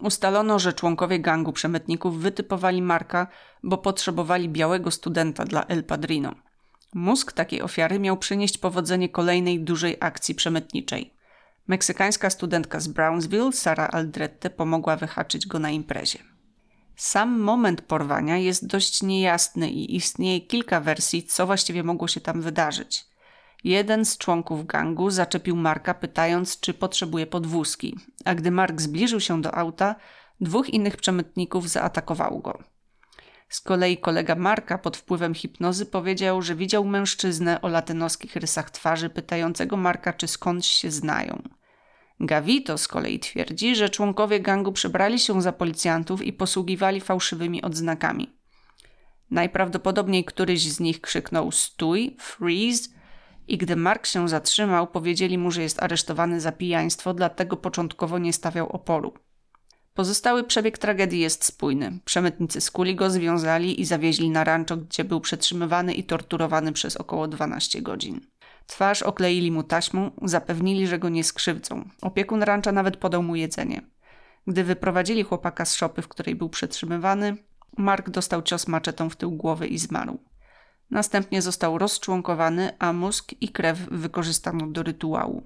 Ustalono, 0.00 0.58
że 0.58 0.72
członkowie 0.72 1.20
gangu 1.20 1.52
przemytników 1.52 2.18
wytypowali 2.18 2.82
Marka, 2.82 3.26
bo 3.62 3.78
potrzebowali 3.78 4.48
białego 4.48 4.90
studenta 4.90 5.44
dla 5.44 5.64
El 5.64 5.84
Padrino. 5.84 6.34
Mózg 6.94 7.32
takiej 7.32 7.62
ofiary 7.62 7.98
miał 7.98 8.16
przynieść 8.16 8.58
powodzenie 8.58 9.08
kolejnej 9.08 9.60
dużej 9.60 9.96
akcji 10.00 10.34
przemytniczej. 10.34 11.14
Meksykańska 11.68 12.30
studentka 12.30 12.80
z 12.80 12.88
Brownsville, 12.88 13.52
Sara 13.52 13.88
Aldrette, 13.88 14.50
pomogła 14.50 14.96
wyhaczyć 14.96 15.46
go 15.46 15.58
na 15.58 15.70
imprezie. 15.70 16.18
Sam 16.96 17.40
moment 17.40 17.82
porwania 17.82 18.36
jest 18.36 18.66
dość 18.66 19.02
niejasny 19.02 19.70
i 19.70 19.96
istnieje 19.96 20.40
kilka 20.40 20.80
wersji, 20.80 21.22
co 21.22 21.46
właściwie 21.46 21.82
mogło 21.82 22.08
się 22.08 22.20
tam 22.20 22.40
wydarzyć. 22.40 23.04
Jeden 23.64 24.04
z 24.04 24.18
członków 24.18 24.66
gangu 24.66 25.10
zaczepił 25.10 25.56
Marka, 25.56 25.94
pytając, 25.94 26.60
czy 26.60 26.74
potrzebuje 26.74 27.26
podwózki, 27.26 27.96
a 28.24 28.34
gdy 28.34 28.50
Mark 28.50 28.80
zbliżył 28.80 29.20
się 29.20 29.42
do 29.42 29.54
auta, 29.54 29.94
dwóch 30.40 30.70
innych 30.70 30.96
przemytników 30.96 31.68
zaatakowało 31.68 32.38
go. 32.38 32.58
Z 33.48 33.60
kolei 33.60 33.98
kolega 33.98 34.34
Marka 34.34 34.78
pod 34.78 34.96
wpływem 34.96 35.34
hipnozy 35.34 35.86
powiedział, 35.86 36.42
że 36.42 36.54
widział 36.54 36.84
mężczyznę 36.84 37.60
o 37.60 37.68
latynoskich 37.68 38.36
rysach 38.36 38.70
twarzy, 38.70 39.10
pytającego 39.10 39.76
Marka, 39.76 40.12
czy 40.12 40.28
skądś 40.28 40.68
się 40.68 40.90
znają. 40.90 41.42
Gavito 42.20 42.78
z 42.78 42.88
kolei 42.88 43.18
twierdzi, 43.20 43.76
że 43.76 43.88
członkowie 43.88 44.40
gangu 44.40 44.72
przebrali 44.72 45.18
się 45.18 45.42
za 45.42 45.52
policjantów 45.52 46.22
i 46.22 46.32
posługiwali 46.32 47.00
fałszywymi 47.00 47.62
odznakami. 47.62 48.38
Najprawdopodobniej 49.30 50.24
któryś 50.24 50.62
z 50.62 50.80
nich 50.80 51.00
krzyknął 51.00 51.52
stój, 51.52 52.16
freeze 52.20 52.97
i 53.48 53.58
gdy 53.58 53.76
Mark 53.76 54.06
się 54.06 54.28
zatrzymał, 54.28 54.86
powiedzieli 54.86 55.38
mu, 55.38 55.50
że 55.50 55.62
jest 55.62 55.82
aresztowany 55.82 56.40
za 56.40 56.52
pijaństwo, 56.52 57.14
dlatego 57.14 57.56
początkowo 57.56 58.18
nie 58.18 58.32
stawiał 58.32 58.68
oporu. 58.68 59.12
Pozostały 59.94 60.44
przebieg 60.44 60.78
tragedii 60.78 61.20
jest 61.20 61.44
spójny. 61.44 61.98
Przemytnicy 62.04 62.60
skuli 62.60 62.94
go, 62.94 63.10
związali 63.10 63.80
i 63.80 63.84
zawieźli 63.84 64.30
na 64.30 64.44
rancho, 64.44 64.76
gdzie 64.76 65.04
był 65.04 65.20
przetrzymywany 65.20 65.94
i 65.94 66.04
torturowany 66.04 66.72
przez 66.72 66.96
około 66.96 67.28
12 67.28 67.82
godzin. 67.82 68.20
Twarz 68.66 69.02
okleili 69.02 69.50
mu 69.50 69.62
taśmą, 69.62 70.10
zapewnili, 70.22 70.86
że 70.86 70.98
go 70.98 71.08
nie 71.08 71.24
skrzywdzą. 71.24 71.88
Opiekun 72.02 72.42
rancha 72.42 72.72
nawet 72.72 72.96
podał 72.96 73.22
mu 73.22 73.36
jedzenie. 73.36 73.82
Gdy 74.46 74.64
wyprowadzili 74.64 75.22
chłopaka 75.22 75.64
z 75.64 75.74
szopy, 75.74 76.02
w 76.02 76.08
której 76.08 76.34
był 76.34 76.48
przetrzymywany, 76.48 77.36
Mark 77.76 78.10
dostał 78.10 78.42
cios 78.42 78.68
maczetą 78.68 79.10
w 79.10 79.16
tył 79.16 79.30
głowy 79.30 79.66
i 79.66 79.78
zmarł. 79.78 80.18
Następnie 80.90 81.42
został 81.42 81.78
rozczłonkowany, 81.78 82.78
a 82.78 82.92
mózg 82.92 83.34
i 83.40 83.48
krew 83.48 83.78
wykorzystano 83.90 84.66
do 84.66 84.82
rytuału. 84.82 85.42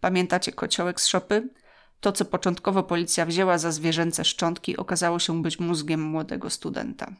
Pamiętacie 0.00 0.52
kociołek 0.52 1.00
z 1.00 1.06
szopy? 1.06 1.48
To, 2.00 2.12
co 2.12 2.24
początkowo 2.24 2.82
policja 2.82 3.26
wzięła 3.26 3.58
za 3.58 3.72
zwierzęce 3.72 4.24
szczątki, 4.24 4.76
okazało 4.76 5.18
się 5.18 5.42
być 5.42 5.60
mózgiem 5.60 6.02
młodego 6.02 6.50
studenta. 6.50 7.12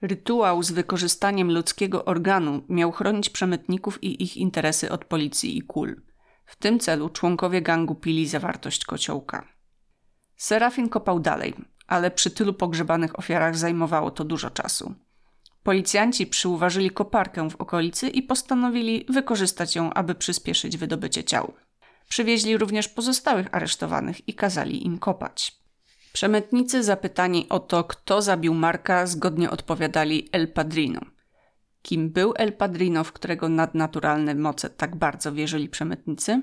Rytuał 0.00 0.62
z 0.62 0.70
wykorzystaniem 0.70 1.52
ludzkiego 1.52 2.04
organu 2.04 2.62
miał 2.68 2.92
chronić 2.92 3.30
przemytników 3.30 4.04
i 4.04 4.22
ich 4.22 4.36
interesy 4.36 4.90
od 4.90 5.04
policji 5.04 5.58
i 5.58 5.62
kul. 5.62 6.02
W 6.46 6.56
tym 6.56 6.78
celu 6.78 7.08
członkowie 7.08 7.62
gangu 7.62 7.94
pili 7.94 8.26
zawartość 8.26 8.84
kociołka. 8.84 9.48
Serafin 10.36 10.88
kopał 10.88 11.20
dalej, 11.20 11.54
ale 11.86 12.10
przy 12.10 12.30
tylu 12.30 12.54
pogrzebanych 12.54 13.18
ofiarach 13.18 13.56
zajmowało 13.56 14.10
to 14.10 14.24
dużo 14.24 14.50
czasu. 14.50 14.94
Policjanci 15.64 16.26
przyuważyli 16.26 16.90
koparkę 16.90 17.50
w 17.50 17.56
okolicy 17.56 18.08
i 18.08 18.22
postanowili 18.22 19.06
wykorzystać 19.08 19.76
ją, 19.76 19.92
aby 19.92 20.14
przyspieszyć 20.14 20.76
wydobycie 20.76 21.24
ciał. 21.24 21.52
Przywieźli 22.08 22.58
również 22.58 22.88
pozostałych 22.88 23.54
aresztowanych 23.54 24.28
i 24.28 24.34
kazali 24.34 24.86
im 24.86 24.98
kopać. 24.98 25.58
Przemytnicy 26.12 26.82
zapytani 26.82 27.48
o 27.48 27.60
to, 27.60 27.84
kto 27.84 28.22
zabił 28.22 28.54
Marka, 28.54 29.06
zgodnie 29.06 29.50
odpowiadali 29.50 30.28
El 30.32 30.48
Padrino. 30.48 31.00
Kim 31.82 32.10
był 32.10 32.34
El 32.36 32.52
Padrino, 32.52 33.04
w 33.04 33.12
którego 33.12 33.48
nadnaturalne 33.48 34.34
moce 34.34 34.70
tak 34.70 34.96
bardzo 34.96 35.32
wierzyli 35.32 35.68
przemytnicy? 35.68 36.42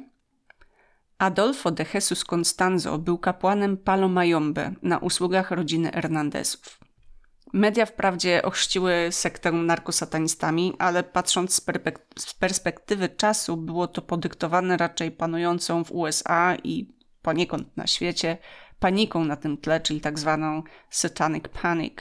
Adolfo 1.17 1.71
de 1.71 1.85
Jesus 1.93 2.23
Constanzo 2.33 2.97
był 2.97 3.17
kapłanem 3.17 3.77
Palo 3.77 4.07
Mayombe 4.09 4.73
na 4.81 4.97
usługach 4.97 5.51
rodziny 5.51 5.91
Hernandezów. 5.91 6.79
Media 7.53 7.86
wprawdzie 7.86 8.41
ochrzciły 8.41 9.08
sektę 9.12 9.51
narkosatanistami, 9.51 10.74
ale 10.79 11.03
patrząc 11.03 11.55
z, 12.17 12.34
perspektywy 12.39 13.10
czasu, 13.10 13.58
było 13.58 13.88
to 13.88 14.01
podyktowane 14.01 14.77
raczej 14.77 15.12
panującą 15.12 15.84
w 15.84 15.91
USA 15.91 16.55
i 16.63 16.88
poniekąd 17.22 17.77
na 17.77 17.88
świecie 17.88 18.38
paniką 18.79 19.25
na 19.25 19.36
tym 19.36 19.58
tle, 19.58 19.79
czyli 19.79 20.01
tak 20.01 20.20
zwaną 20.20 20.63
satanic 20.89 21.43
panic. 21.62 21.93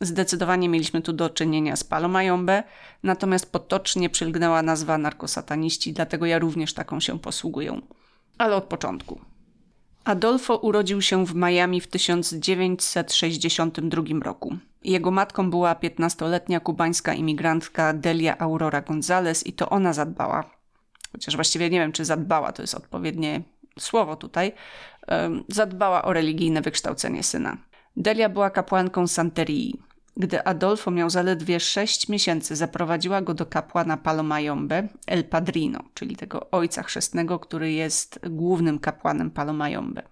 Zdecydowanie 0.00 0.68
mieliśmy 0.68 1.02
tu 1.02 1.12
do 1.12 1.30
czynienia 1.30 1.76
z 1.76 1.84
Palomajombe, 1.84 2.62
natomiast 3.02 3.52
potocznie 3.52 4.10
przylgnęła 4.10 4.62
nazwa 4.62 4.98
narkosataniści, 4.98 5.92
dlatego 5.92 6.26
ja 6.26 6.38
również 6.38 6.74
taką 6.74 7.00
się 7.00 7.18
posługuję. 7.18 7.80
Ale 8.38 8.56
od 8.56 8.64
początku. 8.64 9.20
Adolfo 10.04 10.56
urodził 10.56 11.02
się 11.02 11.26
w 11.26 11.34
Miami 11.34 11.80
w 11.80 11.86
1962 11.86 14.02
roku. 14.22 14.56
Jego 14.84 15.10
matką 15.10 15.50
była 15.50 15.74
15-letnia 15.74 16.60
kubańska 16.60 17.14
imigrantka 17.14 17.92
Delia 17.92 18.38
Aurora 18.38 18.82
González 18.82 19.46
i 19.46 19.52
to 19.52 19.68
ona 19.68 19.92
zadbała, 19.92 20.50
chociaż 21.12 21.34
właściwie 21.34 21.70
nie 21.70 21.80
wiem, 21.80 21.92
czy 21.92 22.04
zadbała, 22.04 22.52
to 22.52 22.62
jest 22.62 22.74
odpowiednie 22.74 23.42
słowo 23.78 24.16
tutaj, 24.16 24.52
zadbała 25.48 26.04
o 26.04 26.12
religijne 26.12 26.60
wykształcenie 26.60 27.22
syna. 27.22 27.56
Delia 27.96 28.28
była 28.28 28.50
kapłanką 28.50 29.06
Santerii. 29.06 29.82
Gdy 30.16 30.44
Adolfo 30.44 30.90
miał 30.90 31.10
zaledwie 31.10 31.60
sześć 31.60 32.08
miesięcy, 32.08 32.56
zaprowadziła 32.56 33.22
go 33.22 33.34
do 33.34 33.46
kapłana 33.46 33.96
Palomayombe, 33.96 34.88
El 35.06 35.24
Padrino, 35.24 35.80
czyli 35.94 36.16
tego 36.16 36.50
ojca 36.50 36.82
chrzestnego, 36.82 37.38
który 37.38 37.72
jest 37.72 38.20
głównym 38.30 38.78
kapłanem 38.78 39.30
Palomayombe. 39.30 40.02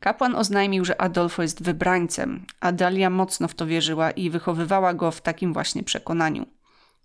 Kapłan 0.00 0.34
oznajmił, 0.34 0.84
że 0.84 1.00
Adolfo 1.00 1.42
jest 1.42 1.62
wybrańcem, 1.62 2.46
a 2.60 2.72
Dalia 2.72 3.10
mocno 3.10 3.48
w 3.48 3.54
to 3.54 3.66
wierzyła 3.66 4.10
i 4.10 4.30
wychowywała 4.30 4.94
go 4.94 5.10
w 5.10 5.20
takim 5.20 5.52
właśnie 5.52 5.82
przekonaniu. 5.82 6.46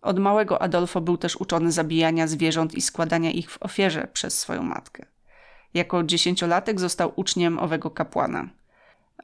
Od 0.01 0.20
małego 0.20 0.62
Adolfo 0.62 1.01
był 1.01 1.17
też 1.17 1.36
uczony 1.36 1.72
zabijania 1.72 2.27
zwierząt 2.27 2.74
i 2.74 2.81
składania 2.81 3.31
ich 3.31 3.51
w 3.51 3.63
ofierze 3.63 4.08
przez 4.13 4.39
swoją 4.39 4.63
matkę. 4.63 5.05
Jako 5.74 6.03
dziesięciolatek 6.03 6.79
został 6.79 7.13
uczniem 7.15 7.60
owego 7.60 7.91
kapłana. 7.91 8.50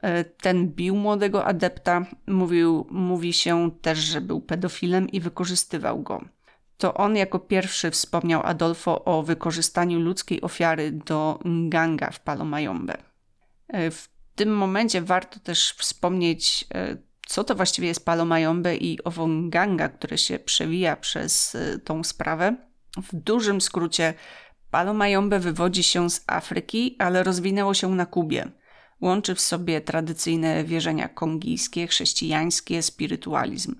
E, 0.02 0.24
ten 0.24 0.68
bił 0.68 0.96
młodego 0.96 1.44
adepta, 1.44 2.06
mówił, 2.26 2.86
mówi 2.90 3.32
się 3.32 3.70
też, 3.82 3.98
że 3.98 4.20
był 4.20 4.40
pedofilem 4.40 5.08
i 5.08 5.20
wykorzystywał 5.20 6.02
go. 6.02 6.24
To 6.76 6.94
on 6.94 7.16
jako 7.16 7.38
pierwszy 7.38 7.90
wspomniał 7.90 8.42
Adolfo 8.44 9.04
o 9.04 9.22
wykorzystaniu 9.22 10.00
ludzkiej 10.00 10.40
ofiary 10.42 10.92
do 10.92 11.38
Nganga 11.46 12.10
w 12.10 12.20
Palomayombe. 12.20 12.96
E, 13.68 13.90
w 13.90 14.08
tym 14.34 14.56
momencie 14.56 15.02
warto 15.02 15.40
też 15.40 15.72
wspomnieć, 15.72 16.64
e, 16.74 16.96
co 17.26 17.44
to 17.44 17.54
właściwie 17.54 17.88
jest 17.88 18.04
Palomayombe 18.04 18.76
i 18.76 19.04
owo 19.04 19.28
Nganga, 19.28 19.88
które 19.88 20.18
się 20.18 20.38
przewija 20.38 20.96
przez 20.96 21.56
tą 21.84 22.04
sprawę. 22.04 22.56
W 22.96 23.16
dużym 23.16 23.60
skrócie 23.60 24.14
Mayombe 24.94 25.40
wywodzi 25.40 25.82
się 25.82 26.10
z 26.10 26.24
Afryki, 26.26 26.96
ale 26.98 27.22
rozwinęło 27.22 27.74
się 27.74 27.88
na 27.88 28.06
Kubie. 28.06 28.50
Łączy 29.00 29.34
w 29.34 29.40
sobie 29.40 29.80
tradycyjne 29.80 30.64
wierzenia 30.64 31.08
kongijskie, 31.08 31.86
chrześcijańskie, 31.86 32.82
spirytualizm. 32.82 33.74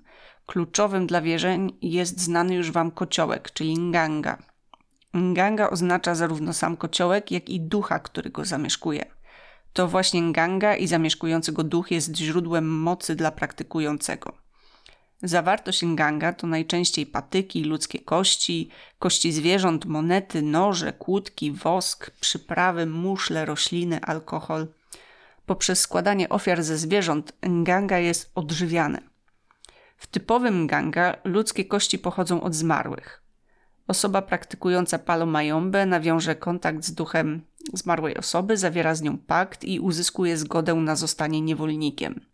Kluczowym 0.45 1.07
dla 1.07 1.21
wierzeń 1.21 1.77
jest 1.81 2.21
znany 2.21 2.55
już 2.55 2.71
wam 2.71 2.91
kociołek, 2.91 3.51
czyli 3.51 3.79
nganga. 3.79 4.37
Nganga 5.15 5.69
oznacza 5.69 6.15
zarówno 6.15 6.53
sam 6.53 6.77
kociołek, 6.77 7.31
jak 7.31 7.49
i 7.49 7.59
ducha, 7.59 7.99
który 7.99 8.29
go 8.29 8.45
zamieszkuje. 8.45 9.05
To 9.73 9.87
właśnie 9.87 10.21
nganga 10.21 10.75
i 10.75 10.87
zamieszkujący 10.87 11.51
go 11.51 11.63
duch 11.63 11.91
jest 11.91 12.17
źródłem 12.17 12.79
mocy 12.79 13.15
dla 13.15 13.31
praktykującego. 13.31 14.33
Zawartość 15.23 15.85
nganga 15.85 16.33
to 16.33 16.47
najczęściej 16.47 17.05
patyki, 17.05 17.63
ludzkie 17.63 17.99
kości, 17.99 18.69
kości 18.99 19.31
zwierząt, 19.31 19.85
monety, 19.85 20.41
noże, 20.41 20.93
kłódki, 20.93 21.51
wosk, 21.51 22.09
przyprawy, 22.09 22.85
muszle, 22.85 23.45
rośliny, 23.45 24.01
alkohol. 24.01 24.67
Poprzez 25.49 25.79
składanie 25.79 26.29
ofiar 26.29 26.63
ze 26.63 26.77
zwierząt 26.77 27.33
nganga 27.47 27.97
jest 27.97 28.31
odżywiany. 28.35 29.01
W 29.97 30.07
typowym 30.07 30.63
nganga 30.63 31.15
ludzkie 31.23 31.65
kości 31.65 31.99
pochodzą 31.99 32.41
od 32.41 32.55
zmarłych. 32.55 33.23
Osoba 33.87 34.21
praktykująca 34.21 34.99
palomajombę 34.99 35.85
nawiąże 35.85 36.35
kontakt 36.35 36.83
z 36.83 36.93
duchem 36.93 37.41
zmarłej 37.73 38.17
osoby, 38.17 38.57
zawiera 38.57 38.95
z 38.95 39.01
nią 39.01 39.17
pakt 39.17 39.63
i 39.63 39.79
uzyskuje 39.79 40.37
zgodę 40.37 40.73
na 40.73 40.95
zostanie 40.95 41.41
niewolnikiem. 41.41 42.25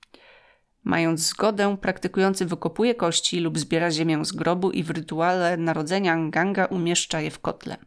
Mając 0.83 1.19
zgodę, 1.19 1.77
praktykujący 1.77 2.45
wykopuje 2.45 2.95
kości 2.95 3.39
lub 3.39 3.59
zbiera 3.59 3.91
ziemię 3.91 4.25
z 4.25 4.31
grobu 4.31 4.71
i 4.71 4.83
w 4.83 4.89
rytuale 4.89 5.57
narodzenia 5.57 6.15
Nganga 6.15 6.65
umieszcza 6.65 7.21
je 7.21 7.31
w 7.31 7.39
kotle. 7.39 7.77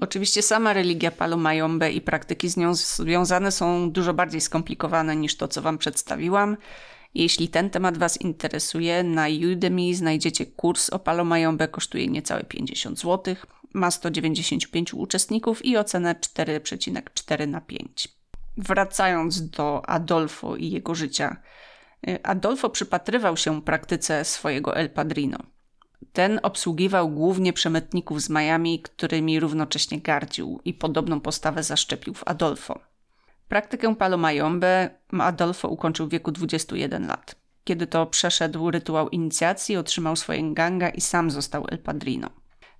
Oczywiście 0.00 0.42
sama 0.42 0.72
religia 0.72 1.10
Palomayombe 1.10 1.92
i 1.92 2.00
praktyki 2.00 2.48
z 2.48 2.56
nią 2.56 2.74
związane 2.74 3.52
są 3.52 3.90
dużo 3.90 4.14
bardziej 4.14 4.40
skomplikowane 4.40 5.16
niż 5.16 5.36
to, 5.36 5.48
co 5.48 5.62
Wam 5.62 5.78
przedstawiłam. 5.78 6.56
Jeśli 7.14 7.48
ten 7.48 7.70
temat 7.70 7.98
Was 7.98 8.20
interesuje, 8.20 9.02
na 9.02 9.26
Udemy 9.52 9.94
znajdziecie 9.94 10.46
kurs 10.46 10.90
o 10.90 10.98
Palomayombe, 10.98 11.68
kosztuje 11.68 12.08
niecałe 12.08 12.44
50 12.44 13.00
zł, 13.00 13.36
ma 13.74 13.90
195 13.90 14.94
uczestników 14.94 15.64
i 15.64 15.76
ocenę 15.76 16.14
4,4 16.14 17.48
na 17.48 17.60
5. 17.60 18.08
Wracając 18.56 19.50
do 19.50 19.88
Adolfo 19.88 20.56
i 20.56 20.70
jego 20.70 20.94
życia– 20.94 21.36
Y, 22.08 22.22
Adolfo 22.22 22.70
przypatrywał 22.70 23.36
się 23.36 23.62
praktyce 23.62 24.24
swojego 24.24 24.76
El 24.76 24.90
Padrino. 24.90 25.38
Ten 26.12 26.40
obsługiwał 26.42 27.08
głównie 27.08 27.52
przemytników 27.52 28.22
z 28.22 28.30
Miami, 28.30 28.80
którymi 28.80 29.40
równocześnie 29.40 30.00
gardził 30.00 30.60
i 30.64 30.74
podobną 30.74 31.20
postawę 31.20 31.62
zaszczepił 31.62 32.14
w 32.14 32.28
Adolfo. 32.28 32.80
Praktykę 33.48 33.96
Palomayombe 33.96 34.90
Adolfo 35.18 35.68
ukończył 35.68 36.06
w 36.06 36.10
wieku 36.10 36.32
21 36.32 37.06
lat. 37.06 37.34
Kiedy 37.64 37.86
to 37.86 38.06
przeszedł 38.06 38.70
rytuał 38.70 39.08
inicjacji, 39.08 39.76
otrzymał 39.76 40.16
swoje 40.16 40.54
ganga 40.54 40.88
i 40.88 41.00
sam 41.00 41.30
został 41.30 41.66
El 41.70 41.78
Padrino. 41.78 42.30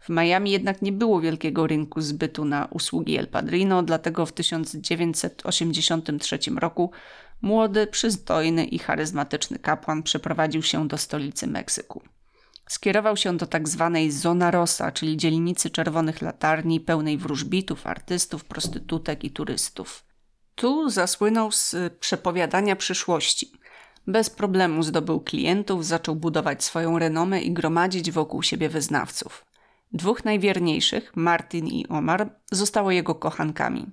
W 0.00 0.08
Miami 0.08 0.50
jednak 0.50 0.82
nie 0.82 0.92
było 0.92 1.20
wielkiego 1.20 1.66
rynku 1.66 2.00
zbytu 2.00 2.44
na 2.44 2.68
usługi 2.70 3.16
El 3.16 3.28
Padrino, 3.28 3.82
dlatego 3.82 4.26
w 4.26 4.32
1983 4.32 6.38
roku 6.56 6.90
młody, 7.42 7.86
przystojny 7.86 8.64
i 8.64 8.78
charyzmatyczny 8.78 9.58
kapłan 9.58 10.02
przeprowadził 10.02 10.62
się 10.62 10.88
do 10.88 10.98
stolicy 10.98 11.46
Meksyku. 11.46 12.02
Skierował 12.70 13.16
się 13.16 13.36
do 13.36 13.46
tak 13.46 13.68
zwanej 13.68 14.10
Zona 14.10 14.50
Rosa, 14.50 14.92
czyli 14.92 15.16
dzielnicy 15.16 15.70
czerwonych 15.70 16.22
latarni 16.22 16.80
pełnej 16.80 17.18
wróżbitów, 17.18 17.86
artystów, 17.86 18.44
prostytutek 18.44 19.24
i 19.24 19.30
turystów. 19.30 20.04
Tu 20.54 20.90
zasłynął 20.90 21.52
z 21.52 21.76
przepowiadania 22.00 22.76
przyszłości. 22.76 23.52
Bez 24.06 24.30
problemu 24.30 24.82
zdobył 24.82 25.20
klientów, 25.20 25.86
zaczął 25.86 26.16
budować 26.16 26.64
swoją 26.64 26.98
renomę 26.98 27.40
i 27.40 27.52
gromadzić 27.52 28.10
wokół 28.10 28.42
siebie 28.42 28.68
wyznawców. 28.68 29.44
Dwóch 29.92 30.24
najwierniejszych, 30.24 31.12
Martin 31.16 31.66
i 31.66 31.86
Omar, 31.88 32.30
zostało 32.52 32.90
jego 32.90 33.14
kochankami. 33.14 33.86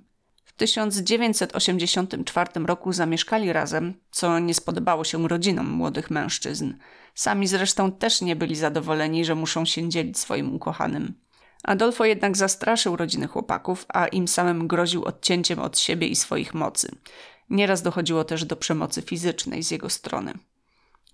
1984 0.58 2.50
roku 2.66 2.92
zamieszkali 2.92 3.52
razem, 3.52 3.94
co 4.10 4.38
nie 4.38 4.54
spodobało 4.54 5.04
się 5.04 5.28
rodzinom 5.28 5.70
młodych 5.70 6.10
mężczyzn. 6.10 6.74
Sami 7.14 7.46
zresztą 7.46 7.92
też 7.92 8.20
nie 8.20 8.36
byli 8.36 8.56
zadowoleni, 8.56 9.24
że 9.24 9.34
muszą 9.34 9.64
się 9.64 9.88
dzielić 9.88 10.18
swoim 10.18 10.54
ukochanym. 10.54 11.14
Adolfo 11.62 12.04
jednak 12.04 12.36
zastraszył 12.36 12.96
rodziny 12.96 13.26
chłopaków, 13.26 13.86
a 13.88 14.06
im 14.06 14.28
samym 14.28 14.68
groził 14.68 15.04
odcięciem 15.04 15.58
od 15.58 15.78
siebie 15.78 16.06
i 16.06 16.16
swoich 16.16 16.54
mocy. 16.54 16.88
Nieraz 17.50 17.82
dochodziło 17.82 18.24
też 18.24 18.44
do 18.44 18.56
przemocy 18.56 19.02
fizycznej 19.02 19.62
z 19.62 19.70
jego 19.70 19.90
strony. 19.90 20.34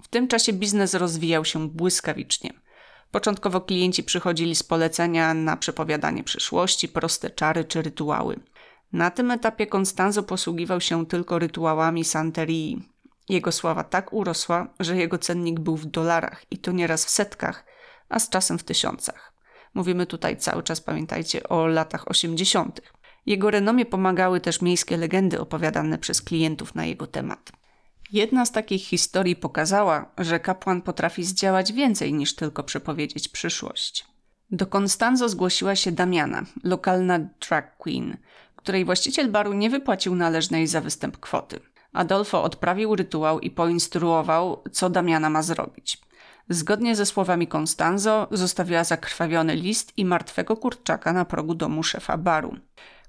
W 0.02 0.08
tym 0.08 0.28
czasie 0.28 0.52
biznes 0.52 0.94
rozwijał 0.94 1.44
się 1.44 1.68
błyskawicznie. 1.68 2.52
Początkowo 3.10 3.60
klienci 3.60 4.04
przychodzili 4.04 4.54
z 4.54 4.62
polecenia 4.62 5.34
na 5.34 5.56
przepowiadanie 5.56 6.24
przyszłości, 6.24 6.88
proste 6.88 7.30
czary 7.30 7.64
czy 7.64 7.82
rytuały. 7.82 8.40
Na 8.92 9.10
tym 9.10 9.30
etapie 9.30 9.66
Constanzo 9.66 10.22
posługiwał 10.22 10.80
się 10.80 11.06
tylko 11.06 11.38
rytuałami 11.38 12.04
Santerii. 12.04 12.88
Jego 13.28 13.52
sława 13.52 13.84
tak 13.84 14.12
urosła, 14.12 14.74
że 14.80 14.96
jego 14.96 15.18
cennik 15.18 15.60
był 15.60 15.76
w 15.76 15.86
dolarach 15.86 16.42
i 16.50 16.58
to 16.58 16.72
nieraz 16.72 17.04
w 17.04 17.10
setkach, 17.10 17.64
a 18.08 18.18
z 18.18 18.28
czasem 18.28 18.58
w 18.58 18.64
tysiącach. 18.64 19.34
Mówimy 19.74 20.06
tutaj 20.06 20.36
cały 20.36 20.62
czas, 20.62 20.80
pamiętajcie, 20.80 21.48
o 21.48 21.66
latach 21.66 22.10
80. 22.10 22.80
Jego 23.26 23.50
renomie 23.50 23.86
pomagały 23.86 24.40
też 24.40 24.62
miejskie 24.62 24.96
legendy 24.96 25.40
opowiadane 25.40 25.98
przez 25.98 26.22
klientów 26.22 26.74
na 26.74 26.86
jego 26.86 27.06
temat. 27.06 27.52
Jedna 28.12 28.46
z 28.46 28.52
takich 28.52 28.86
historii 28.86 29.36
pokazała, 29.36 30.12
że 30.18 30.40
kapłan 30.40 30.82
potrafi 30.82 31.24
zdziałać 31.24 31.72
więcej 31.72 32.12
niż 32.12 32.34
tylko 32.34 32.62
przepowiedzieć 32.62 33.28
przyszłość. 33.28 34.04
Do 34.50 34.66
Constanzo 34.76 35.28
zgłosiła 35.28 35.76
się 35.76 35.92
Damiana, 35.92 36.44
lokalna 36.64 37.18
drag 37.18 37.76
queen– 37.76 38.16
której 38.64 38.84
właściciel 38.84 39.30
baru 39.30 39.52
nie 39.52 39.70
wypłacił 39.70 40.14
należnej 40.14 40.66
za 40.66 40.80
występ 40.80 41.18
kwoty. 41.18 41.60
Adolfo 41.92 42.42
odprawił 42.42 42.96
rytuał 42.96 43.40
i 43.40 43.50
poinstruował, 43.50 44.62
co 44.72 44.90
Damiana 44.90 45.30
ma 45.30 45.42
zrobić. 45.42 45.98
Zgodnie 46.48 46.96
ze 46.96 47.06
słowami 47.06 47.48
Constanzo 47.56 48.28
zostawiła 48.30 48.84
zakrwawiony 48.84 49.54
list 49.56 49.92
i 49.96 50.04
martwego 50.04 50.56
kurczaka 50.56 51.12
na 51.12 51.24
progu 51.24 51.54
domu 51.54 51.82
szefa 51.82 52.18
baru. 52.18 52.56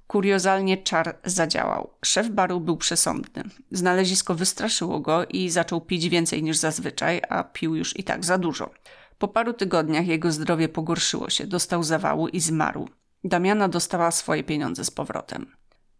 Kuriozalnie 0.08 0.78
czar 0.78 1.18
zadziałał. 1.26 1.90
Szef 2.06 2.30
baru 2.30 2.60
był 2.60 2.78
przesądny. 2.78 3.44
Znalezisko 3.72 4.36
wystraszyło 4.36 5.00
go 5.00 5.26
i 5.26 5.50
zaczął 5.50 5.82
pić 5.82 6.10
więcej 6.10 6.44
niż 6.44 6.58
zazwyczaj, 6.58 7.22
a 7.30 7.44
pił 7.44 7.76
już 7.76 8.00
i 8.00 8.04
tak 8.04 8.26
za 8.26 8.38
dużo. 8.38 8.70
Po 9.18 9.28
paru 9.28 9.54
tygodniach 9.54 10.08
jego 10.08 10.32
zdrowie 10.32 10.70
pogorszyło 10.70 11.30
się, 11.30 11.48
dostał 11.48 11.84
zawału 11.84 12.28
i 12.28 12.40
zmarł. 12.40 12.90
Damiana 13.28 13.70
dostała 13.70 14.12
swoje 14.12 14.44
pieniądze 14.44 14.86
z 14.86 14.92
powrotem. 14.92 15.46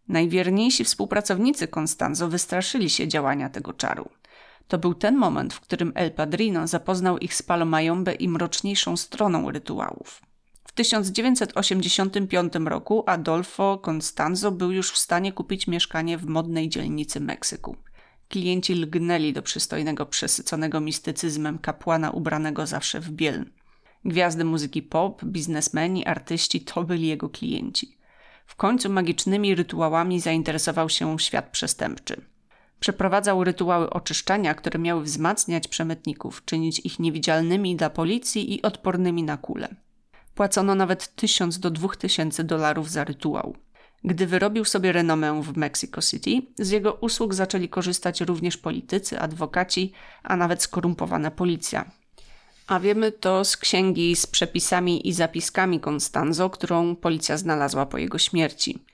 Najwierniejsi 0.08 0.84
współpracownicy 0.84 1.68
Constanzo 1.78 2.28
wystraszyli 2.28 2.90
się 2.90 3.08
działania 3.08 3.48
tego 3.48 3.72
czaru. 3.72 4.08
To 4.68 4.78
był 4.78 4.94
ten 4.94 5.16
moment, 5.16 5.54
w 5.54 5.60
którym 5.60 5.92
El 5.94 6.12
Padrino 6.12 6.66
zapoznał 6.66 7.18
ich 7.18 7.34
z 7.34 7.42
Palomayombe 7.42 8.14
i 8.14 8.28
mroczniejszą 8.28 8.96
stroną 8.96 9.50
rytuałów. 9.50 10.22
W 10.64 10.72
1985 10.72 12.52
roku 12.64 13.04
Adolfo 13.06 13.82
Constanzo 13.90 14.52
był 14.52 14.72
już 14.72 14.92
w 14.92 14.98
stanie 14.98 15.32
kupić 15.32 15.66
mieszkanie 15.66 16.18
w 16.18 16.26
modnej 16.26 16.68
dzielnicy 16.68 17.20
Meksyku. 17.20 17.76
Klienci 18.28 18.74
lgnęli 18.74 19.32
do 19.32 19.42
przystojnego, 19.42 20.06
przesyconego 20.06 20.80
mistycyzmem 20.80 21.58
kapłana 21.58 22.10
ubranego 22.10 22.66
zawsze 22.66 23.00
w 23.00 23.10
biel. 23.10 23.44
Gwiazdy 24.06 24.44
muzyki 24.44 24.82
pop, 24.82 25.24
biznesmeni, 25.24 26.06
artyści 26.06 26.60
to 26.60 26.84
byli 26.84 27.06
jego 27.06 27.28
klienci. 27.28 27.98
W 28.46 28.56
końcu 28.56 28.90
magicznymi 28.90 29.54
rytuałami 29.54 30.20
zainteresował 30.20 30.88
się 30.88 31.18
świat 31.18 31.50
przestępczy. 31.50 32.20
Przeprowadzał 32.80 33.44
rytuały 33.44 33.90
oczyszczania, 33.90 34.54
które 34.54 34.78
miały 34.78 35.02
wzmacniać 35.02 35.68
przemytników, 35.68 36.44
czynić 36.44 36.78
ich 36.78 36.98
niewidzialnymi 36.98 37.76
dla 37.76 37.90
policji 37.90 38.54
i 38.54 38.62
odpornymi 38.62 39.22
na 39.22 39.36
kule. 39.36 39.68
Płacono 40.34 40.74
nawet 40.74 41.14
tysiąc 41.14 41.58
do 41.58 41.70
dwóch 41.70 41.96
tysięcy 41.96 42.44
dolarów 42.44 42.90
za 42.90 43.04
rytuał. 43.04 43.56
Gdy 44.04 44.26
wyrobił 44.26 44.64
sobie 44.64 44.92
renomę 44.92 45.42
w 45.42 45.56
Mexico 45.56 46.02
City, 46.02 46.42
z 46.58 46.70
jego 46.70 46.92
usług 46.92 47.34
zaczęli 47.34 47.68
korzystać 47.68 48.20
również 48.20 48.56
politycy, 48.56 49.20
adwokaci, 49.20 49.92
a 50.22 50.36
nawet 50.36 50.62
skorumpowana 50.62 51.30
policja, 51.30 51.90
a 52.66 52.80
wiemy 52.80 53.12
to 53.12 53.44
z 53.44 53.56
księgi 53.56 54.16
z 54.16 54.26
przepisami 54.26 55.08
i 55.08 55.12
zapiskami 55.12 55.80
Constanzo, 55.88 56.50
którą 56.50 56.96
policja 56.96 57.36
znalazła 57.36 57.86
po 57.86 57.98
jego 57.98 58.18
śmierci. 58.18 58.84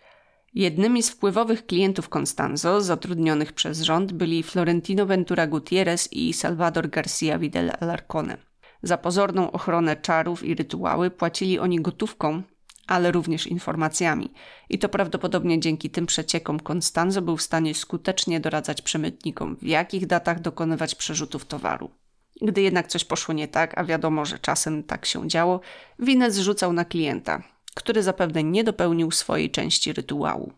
Jednymi 0.54 1.02
z 1.02 1.11
wpływowych 1.11 1.66
klientów 1.66 2.08
Constanzo, 2.16 2.80
zatrudnionych 2.80 3.52
przez 3.52 3.80
rząd, 3.80 4.12
byli 4.12 4.42
Florentino 4.42 5.06
Ventura 5.06 5.46
Gutierrez 5.46 6.12
i 6.12 6.32
Salvador 6.32 6.90
Garcia 6.90 7.38
Vidal 7.38 7.70
Alarcone. 7.80 8.37
Za 8.82 8.98
pozorną 8.98 9.50
ochronę 9.50 9.96
czarów 9.96 10.44
i 10.44 10.54
rytuały 10.54 11.11
płacili 11.11 11.58
oni 11.58 11.80
gotówką, 11.80 12.42
ale 12.87 13.12
również 13.12 13.46
informacjami. 13.46 14.32
I 14.70 14.78
to 14.78 14.88
prawdopodobnie 14.88 15.61
dzięki 15.61 15.90
tym 15.90 16.06
przeciekom 16.06 16.61
Constanzo 16.61 17.22
był 17.22 17.37
w 17.37 17.42
stanie 17.42 17.74
skutecznie 17.74 18.40
doradzać 18.40 18.82
przemytnikom, 18.82 19.56
w 19.56 19.66
jakich 19.66 20.06
datach 20.06 20.40
dokonywać 20.40 20.94
przerzutów 20.94 21.44
towaru. 21.44 21.90
Gdy 22.42 22.62
jednak 22.62 22.88
coś 22.88 23.05
poszło 23.05 23.35
nie 23.35 23.48
tak, 23.48 23.78
a 23.78 23.85
wiadomo, 23.85 24.24
że 24.24 24.38
czasem 24.38 24.83
tak 24.83 25.07
się 25.07 25.28
działo, 25.28 25.61
winę 25.98 26.31
zrzucał 26.31 26.72
na 26.72 26.85
klienta, 26.85 27.42
który 27.74 28.02
zapewne 28.02 28.44
nie 28.44 28.64
dopełnił 28.64 29.11
swojej 29.11 29.50
części 29.50 29.92
rytuału. 29.92 30.52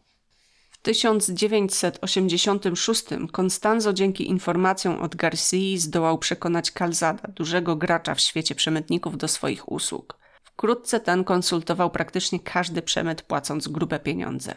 W 0.71 0.79
1986 0.79 3.05
Constanzo 3.41 3.93
dzięki 3.93 4.29
informacjom 4.29 5.03
od 5.03 5.17
Garcii 5.17 5.79
zdołał 5.79 6.19
przekonać 6.19 6.71
Calzada, 6.71 7.29
dużego 7.29 7.77
gracza 7.77 8.15
w 8.15 8.21
świecie 8.21 8.55
przemytników, 8.55 9.17
do 9.17 9.29
swoich 9.29 9.73
usług. 9.73 10.19
Wkrótce 10.45 11.01
ten 11.01 11.25
konsultował 11.25 11.91
praktycznie 11.91 12.41
każdy 12.41 12.83
przemyt, 12.83 13.23
płacąc 13.23 13.69
grube 13.69 14.01
pieniądze. 14.01 14.55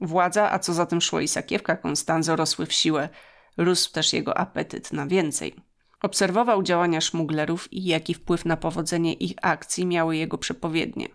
Władza, 0.00 0.52
a 0.52 0.58
co 0.58 0.74
za 0.74 0.86
tym 0.86 1.00
szło 1.00 1.20
i 1.20 1.28
sakiewka 1.28 1.76
Konstanzo 1.76 2.36
rosły 2.36 2.66
w 2.66 2.72
siłę. 2.72 3.08
Rósł 3.56 3.92
też 3.92 4.12
jego 4.12 4.38
apetyt 4.38 4.92
na 4.92 5.06
więcej. 5.06 5.67
Obserwował 6.02 6.62
działania 6.62 7.00
szmuglerów 7.00 7.72
i 7.72 7.84
jaki 7.84 8.14
wpływ 8.14 8.44
na 8.44 8.56
powodzenie 8.56 9.12
ich 9.12 9.32
akcji 9.42 9.86
miały 9.86 10.16
jego 10.16 10.38
przepowiednie. 10.38 11.08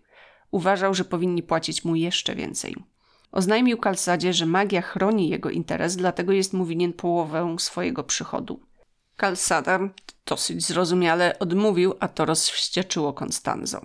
Uważał, 0.52 0.94
że 0.94 1.06
powinni 1.06 1.44
płacić 1.44 1.86
mu 1.86 1.96
jeszcze 1.96 2.36
więcej. 2.36 2.76
Oznajmił 3.32 3.78
Kalsadzie, 3.78 4.34
że 4.34 4.46
magia 4.46 4.82
chroni 4.82 5.30
jego 5.30 5.50
interes, 5.50 5.96
dlatego 5.96 6.34
jest 6.34 6.54
mu 6.54 6.66
winien 6.66 6.94
połowę 6.94 7.56
swojego 7.60 8.04
przychodu. 8.04 8.60
Kalsada 9.18 9.80
dosyć 10.26 10.66
zrozumiale 10.66 11.40
odmówił, 11.40 11.94
a 12.00 12.08
to 12.08 12.26
rozwścieczyło 12.26 13.14
Konstanzo. 13.14 13.82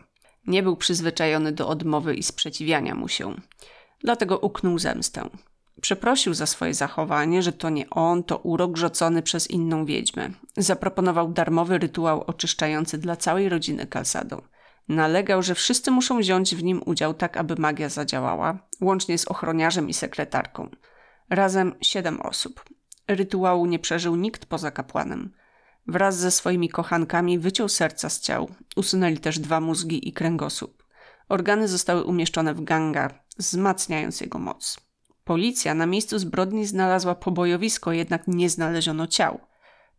Nie 0.47 0.63
był 0.63 0.77
przyzwyczajony 0.77 1.53
do 1.53 1.69
odmowy 1.69 2.15
i 2.15 2.23
sprzeciwiania 2.23 2.95
mu 2.95 3.09
się. 3.09 3.35
Dlatego 4.01 4.39
uknął 4.39 4.79
zemstę. 4.79 5.31
Przeprosił 5.81 6.35
za 6.35 6.47
swoje 6.47 6.75
zachowanie, 6.75 7.43
że 7.43 7.53
to 7.53 7.71
nie 7.71 7.91
on, 7.91 8.25
to 8.25 8.37
urok 8.37 8.77
rzucony 8.77 9.23
przez 9.23 9.51
inną 9.51 9.85
wiedźmę. 9.85 10.31
Zaproponował 10.57 11.33
darmowy 11.33 11.79
rytuał 11.79 12.25
oczyszczający 12.27 12.99
dla 12.99 13.17
całej 13.17 13.49
rodziny 13.49 13.87
Kalsado. 13.87 14.43
Nalegał, 14.89 15.43
że 15.43 15.55
wszyscy 15.55 15.91
muszą 15.91 16.19
wziąć 16.19 16.55
w 16.55 16.63
nim 16.63 16.83
udział 16.87 17.15
tak, 17.15 17.37
aby 17.37 17.55
magia 17.59 17.89
zadziałała, 17.89 18.59
łącznie 18.81 19.19
z 19.19 19.29
ochroniarzem 19.29 19.89
i 19.89 19.95
sekretarką. 19.95 20.71
Razem 21.31 21.75
siedem 21.81 22.21
osób. 22.21 22.65
Rytuału 23.09 23.67
nie 23.67 23.79
przeżył 23.79 24.17
nikt 24.17 24.47
poza 24.47 24.71
kapłanem. 24.71 25.33
Wraz 25.87 26.19
ze 26.19 26.31
swoimi 26.31 26.69
kochankami 26.69 27.39
wyciął 27.39 27.69
serca 27.69 28.11
z 28.11 28.21
ciał. 28.21 28.49
Usunęli 28.77 29.19
też 29.19 29.39
dwa 29.39 29.61
mózgi 29.61 30.09
i 30.09 30.13
kręgosłup. 30.13 30.85
Organy 31.29 31.69
zostały 31.69 32.05
umieszczone 32.05 32.55
w 32.55 32.65
ganga, 32.65 33.11
wzmacniając 33.39 34.21
jego 34.21 34.39
moc. 34.39 34.88
Policja 35.29 35.75
na 35.75 35.87
miejscu 35.87 36.19
zbrodni 36.19 36.67
znalazła 36.67 37.15
pobojowisko, 37.15 37.93
jednak 37.93 38.23
nie 38.27 38.51
znaleziono 38.51 39.07
ciał. 39.07 39.41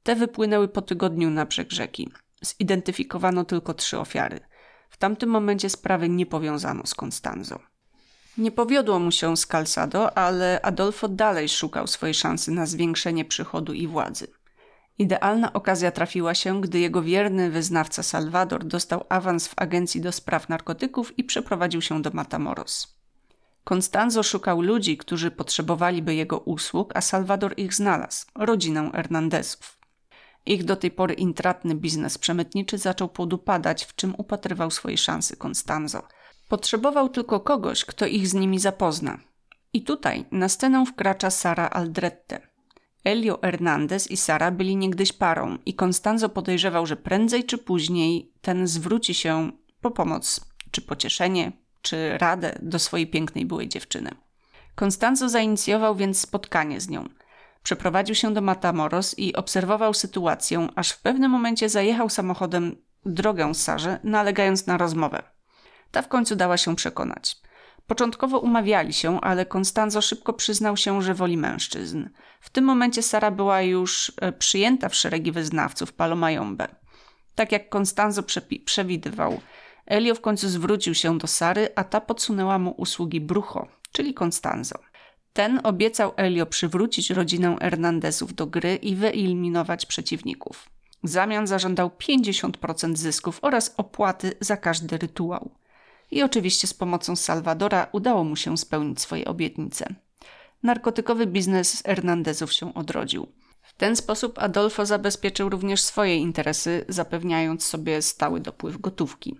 Te 0.03 0.15
wypłynęły 0.15 0.67
po 0.67 0.81
tygodniu 0.81 1.29
na 1.29 1.45
brzeg 1.45 1.71
rzeki. 1.71 2.11
Zidentyfikowano 2.41 3.45
tylko 3.45 3.73
trzy 3.73 3.99
ofiary. 3.99 4.39
W 4.89 4.97
tamtym 4.97 5.29
momencie 5.29 5.69
sprawy 5.69 6.09
nie 6.09 6.25
powiązano 6.25 6.85
z 6.85 6.95
Constanzo. 7.03 7.59
Nie 8.37 8.51
powiodło 8.51 8.99
mu 8.99 9.11
się 9.11 9.37
z 9.37 9.47
Calzado, 9.47 10.17
ale 10.17 10.61
Adolfo 10.61 11.07
dalej 11.07 11.49
szukał 11.49 11.87
swojej 11.87 12.13
szansy 12.13 12.51
na 12.51 12.65
zwiększenie 12.65 13.25
przychodu 13.25 13.73
i 13.73 13.87
władzy. 13.87 14.27
Idealna 14.97 15.53
okazja 15.53 15.91
trafiła 15.91 16.33
się, 16.33 16.61
gdy 16.61 16.79
jego 16.79 17.01
wierny 17.01 17.49
wyznawca 17.49 18.03
Salvador 18.03 18.65
dostał 18.65 19.05
awans 19.09 19.47
w 19.47 19.53
agencji 19.55 20.01
do 20.01 20.11
spraw 20.11 20.49
narkotyków 20.49 21.19
i 21.19 21.23
przeprowadził 21.23 21.81
się 21.81 22.01
do 22.01 22.11
Matamoros. 22.13 22.98
Constanzo 23.69 24.23
szukał 24.23 24.61
ludzi, 24.61 24.97
którzy 24.97 25.31
potrzebowaliby 25.31 26.15
jego 26.15 26.39
usług, 26.39 26.91
a 26.95 27.01
Salvador 27.01 27.53
ich 27.57 27.73
znalazł 27.73 28.25
rodzinę 28.35 28.91
Hernandezów. 28.93 29.77
Ich 30.45 30.63
do 30.63 30.75
tej 30.75 30.91
pory 30.91 31.13
intratny 31.13 31.75
biznes 31.75 32.17
przemytniczy 32.17 32.77
zaczął 32.77 33.09
podupadać, 33.09 33.85
w 33.85 33.95
czym 33.95 34.15
upatrywał 34.17 34.71
swojej 34.71 34.97
szansy 34.97 35.37
Constanzo. 35.37 36.03
Potrzebował 36.47 37.09
tylko 37.09 37.39
kogoś, 37.39 37.85
kto 37.85 38.05
ich 38.05 38.27
z 38.27 38.33
nimi 38.33 38.59
zapozna. 38.59 39.19
I 39.73 39.83
tutaj 39.83 40.25
na 40.31 40.49
scenę 40.49 40.85
wkracza 40.85 41.29
Sara 41.29 41.69
Aldrette. 41.69 42.41
Elio 43.03 43.39
Hernandez 43.41 44.11
i 44.11 44.17
Sara 44.17 44.51
byli 44.51 44.75
niegdyś 44.75 45.13
parą 45.13 45.57
i 45.65 45.75
Constanzo 45.81 46.29
podejrzewał, 46.29 46.85
że 46.85 46.95
prędzej 46.95 47.43
czy 47.43 47.57
później 47.57 48.33
ten 48.41 48.67
zwróci 48.67 49.13
się 49.13 49.51
po 49.81 49.91
pomoc, 49.91 50.41
czy 50.71 50.81
pocieszenie, 50.81 51.51
czy 51.81 52.17
radę 52.17 52.59
do 52.61 52.79
swojej 52.79 53.07
pięknej 53.07 53.45
byłej 53.45 53.69
dziewczyny. 53.69 54.11
Constanzo 54.81 55.29
zainicjował 55.29 55.95
więc 55.95 56.19
spotkanie 56.19 56.81
z 56.81 56.89
nią– 56.89 57.09
Przeprowadził 57.63 58.15
się 58.15 58.33
do 58.33 58.41
Matamoros 58.41 59.19
i 59.19 59.35
obserwował 59.35 59.93
sytuację, 59.93 60.67
aż 60.75 60.91
w 60.91 61.01
pewnym 61.01 61.31
momencie 61.31 61.69
zajechał 61.69 62.09
samochodem 62.09 62.75
drogę 63.05 63.55
Sarze, 63.55 63.99
nalegając 64.03 64.67
na 64.67 64.77
rozmowę. 64.77 65.23
Ta 65.91 66.01
w 66.01 66.07
końcu 66.07 66.35
dała 66.35 66.57
się 66.57 66.75
przekonać. 66.75 67.37
Początkowo 67.87 68.39
umawiali 68.39 68.93
się, 68.93 69.21
ale 69.21 69.45
Konstanzo 69.45 70.01
szybko 70.01 70.33
przyznał 70.33 70.77
się, 70.77 71.01
że 71.01 71.13
woli 71.13 71.37
mężczyzn. 71.37 72.09
W 72.41 72.49
tym 72.49 72.63
momencie 72.63 73.03
Sara 73.03 73.31
była 73.31 73.61
już 73.61 74.11
e, 74.21 74.31
przyjęta 74.31 74.89
w 74.89 74.95
szeregi 74.95 75.31
wyznawców 75.31 75.93
Palomajombe. 75.93 76.67
Tak 77.35 77.51
jak 77.51 77.69
Konstanzo 77.69 78.23
przewidywał, 78.65 79.41
Elio 79.89 80.15
w 80.15 80.21
końcu 80.21 80.49
zwrócił 80.49 80.95
się 80.95 81.17
do 81.17 81.27
Sary, 81.27 81.69
a 81.75 81.83
ta 81.83 82.01
podsunęła 82.01 82.59
mu 82.59 82.71
usługi 82.71 83.21
Brucho, 83.21 83.67
czyli 83.91 84.13
Konstanzo. 84.13 84.75
Ten 85.33 85.59
obiecał 85.63 86.13
Elio 86.17 86.45
przywrócić 86.45 87.09
rodzinę 87.09 87.57
Hernandezów 87.61 88.33
do 88.33 88.47
gry 88.47 88.75
i 88.75 88.95
wyeliminować 88.95 89.85
przeciwników. 89.85 90.69
W 91.03 91.09
zamian 91.09 91.47
zażądał 91.47 91.89
50% 91.89 92.95
zysków 92.95 93.39
oraz 93.41 93.73
opłaty 93.77 94.33
za 94.39 94.57
każdy 94.57 94.97
rytuał. 94.97 95.51
I 96.11 96.23
oczywiście 96.23 96.67
z 96.67 96.73
pomocą 96.73 97.15
Salwadora 97.15 97.87
udało 97.91 98.23
mu 98.23 98.35
się 98.35 98.57
spełnić 98.57 99.01
swoje 99.01 99.25
obietnice. 99.25 99.95
Narkotykowy 100.63 101.27
biznes 101.27 101.83
Hernandezów 101.85 102.53
się 102.53 102.73
odrodził. 102.73 103.27
W 103.61 103.73
ten 103.73 103.95
sposób 103.95 104.39
Adolfo 104.39 104.85
zabezpieczył 104.85 105.49
również 105.49 105.81
swoje 105.81 106.17
interesy, 106.17 106.85
zapewniając 106.89 107.65
sobie 107.65 108.01
stały 108.01 108.39
dopływ 108.39 108.81
gotówki. 108.81 109.39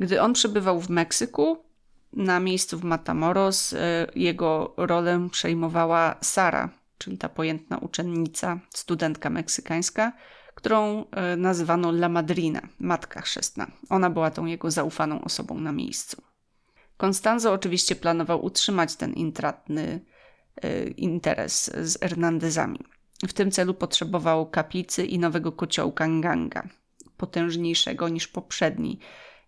Gdy 0.00 0.22
on 0.22 0.32
przebywał 0.32 0.80
w 0.80 0.90
Meksyku, 0.90 1.68
na 2.12 2.40
miejscu 2.40 2.78
w 2.78 2.84
Matamoros 2.84 3.72
e, 3.72 4.06
jego 4.14 4.74
rolę 4.76 5.28
przejmowała 5.32 6.16
Sara, 6.22 6.68
czyli 6.98 7.18
ta 7.18 7.28
pojętna 7.28 7.78
uczennica, 7.78 8.60
studentka 8.74 9.30
meksykańska, 9.30 10.12
którą 10.54 11.04
e, 11.10 11.36
nazywano 11.36 11.88
La 11.88 12.08
Madrina, 12.08 12.60
matka 12.78 13.20
chrzestna. 13.20 13.66
Ona 13.90 14.10
była 14.10 14.30
tą 14.30 14.46
jego 14.46 14.70
zaufaną 14.70 15.24
osobą 15.24 15.60
na 15.60 15.72
miejscu. 15.72 16.22
Constanzo 17.02 17.52
oczywiście 17.52 17.96
planował 17.96 18.44
utrzymać 18.44 18.96
ten 18.96 19.12
intratny 19.12 20.00
e, 20.56 20.88
interes 20.88 21.70
z 21.82 22.00
Hernandezami. 22.00 22.78
W 23.28 23.32
tym 23.32 23.50
celu 23.50 23.74
potrzebował 23.74 24.50
kaplicy 24.50 25.06
i 25.06 25.18
nowego 25.18 25.52
kociołka 25.52 26.06
Nganga, 26.06 26.68
potężniejszego 27.16 28.08
niż 28.08 28.28
poprzedni, 28.28 28.98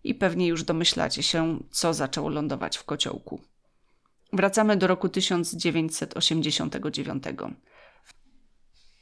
i 0.03 0.15
pewnie 0.15 0.47
już 0.47 0.63
domyślacie 0.63 1.23
się, 1.23 1.59
co 1.71 1.93
zaczęło 1.93 2.29
lądować 2.29 2.77
w 2.77 2.83
kociołku. 2.83 3.41
Wracamy 4.33 4.77
do 4.77 4.87
roku 4.87 5.09
1989. 5.09 7.23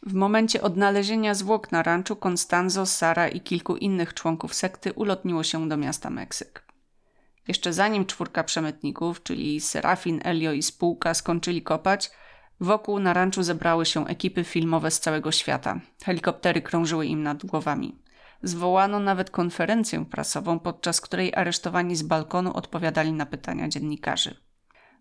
W 0.05 0.13
momencie 0.13 0.61
odnalezienia 0.61 1.33
zwłok 1.33 1.71
na 1.71 1.83
ranczu 1.83 2.17
Constanzo, 2.27 2.85
Sara 2.85 3.27
i 3.27 3.41
kilku 3.41 3.75
innych 3.75 4.13
członków 4.13 4.53
sekty 4.53 4.93
ulotniło 4.93 5.43
się 5.43 5.69
do 5.69 5.77
miasta 5.77 6.09
Meksyk. 6.09 6.65
Jeszcze 7.47 7.73
zanim 7.73 8.05
czwórka 8.05 8.43
przemytników, 8.43 9.23
czyli 9.23 9.61
Serafin, 9.61 10.21
Elio 10.23 10.51
i 10.51 10.63
spółka 10.63 11.13
skończyli 11.13 11.61
kopać, 11.61 12.11
wokół 12.59 12.99
na 12.99 13.13
ranczu 13.13 13.43
zebrały 13.43 13.85
się 13.85 14.07
ekipy 14.07 14.43
filmowe 14.43 14.91
z 14.91 14.99
całego 14.99 15.31
świata. 15.31 15.79
Helikoptery 16.03 16.61
krążyły 16.61 17.05
im 17.05 17.23
nad 17.23 17.45
głowami. 17.45 17.95
Zwołano 18.43 18.99
nawet 18.99 19.29
konferencję 19.29 20.05
prasową, 20.05 20.59
podczas 20.59 21.01
której 21.01 21.35
aresztowani 21.35 21.95
z 21.95 22.03
balkonu 22.03 22.53
odpowiadali 22.53 23.13
na 23.13 23.25
pytania 23.25 23.67
dziennikarzy. 23.67 24.35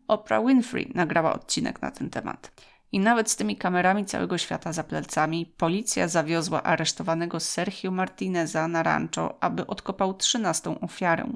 Oprah 0.09 0.47
Winfrey 0.47 0.93
nagrała 0.95 1.33
odcinek 1.33 1.83
na 1.83 1.91
ten 1.91 2.11
temat. 2.11 2.53
I 2.93 3.01
nawet 3.01 3.31
z 3.31 3.37
tymi 3.37 3.57
kamerami 3.57 4.05
całego 4.05 4.39
świata 4.39 4.73
za 4.73 4.85
plecami, 4.85 5.55
policja 5.57 6.09
zawiozła 6.09 6.63
aresztowanego 6.63 7.41
Sergio 7.41 7.91
Martineza 7.91 8.69
na 8.69 8.83
rancho, 8.83 9.43
aby 9.43 9.67
odkopał 9.67 10.15
trzynastą 10.15 10.81
ofiarę. 10.81 11.33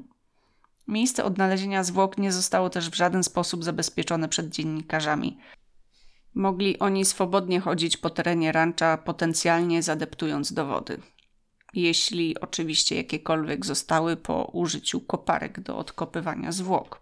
Miejsce 0.87 1.23
odnalezienia 1.23 1.83
zwłok 1.83 2.17
nie 2.17 2.31
zostało 2.31 2.69
też 2.69 2.89
w 2.89 2.95
żaden 2.95 3.23
sposób 3.23 3.63
zabezpieczone 3.63 4.29
przed 4.29 4.49
dziennikarzami. 4.49 5.37
Mogli 6.35 6.79
oni 6.79 7.05
swobodnie 7.05 7.59
chodzić 7.59 7.97
po 7.97 8.09
terenie 8.09 8.51
rancha, 8.51 8.97
potencjalnie 8.97 9.83
zadeptując 9.83 10.53
dowody 10.53 11.01
jeśli 11.73 12.39
oczywiście 12.39 12.95
jakiekolwiek 12.95 13.65
zostały 13.65 14.17
po 14.17 14.43
użyciu 14.43 15.01
koparek 15.01 15.59
do 15.59 15.77
odkopywania 15.77 16.51
zwłok. 16.51 17.01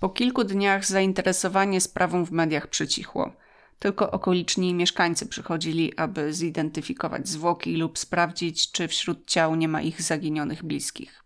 Po 0.00 0.08
kilku 0.08 0.44
dniach 0.44 0.86
zainteresowanie 0.86 1.80
sprawą 1.80 2.24
w 2.24 2.30
mediach 2.30 2.66
przycichło. 2.66 3.32
Tylko 3.78 4.10
okoliczni 4.10 4.74
mieszkańcy 4.74 5.26
przychodzili, 5.26 5.96
aby 5.96 6.32
zidentyfikować 6.34 7.28
zwłoki 7.28 7.76
lub 7.76 7.98
sprawdzić, 7.98 8.70
czy 8.70 8.88
wśród 8.88 9.26
ciał 9.26 9.54
nie 9.54 9.68
ma 9.68 9.82
ich 9.82 10.02
zaginionych 10.02 10.64
bliskich. 10.64 11.24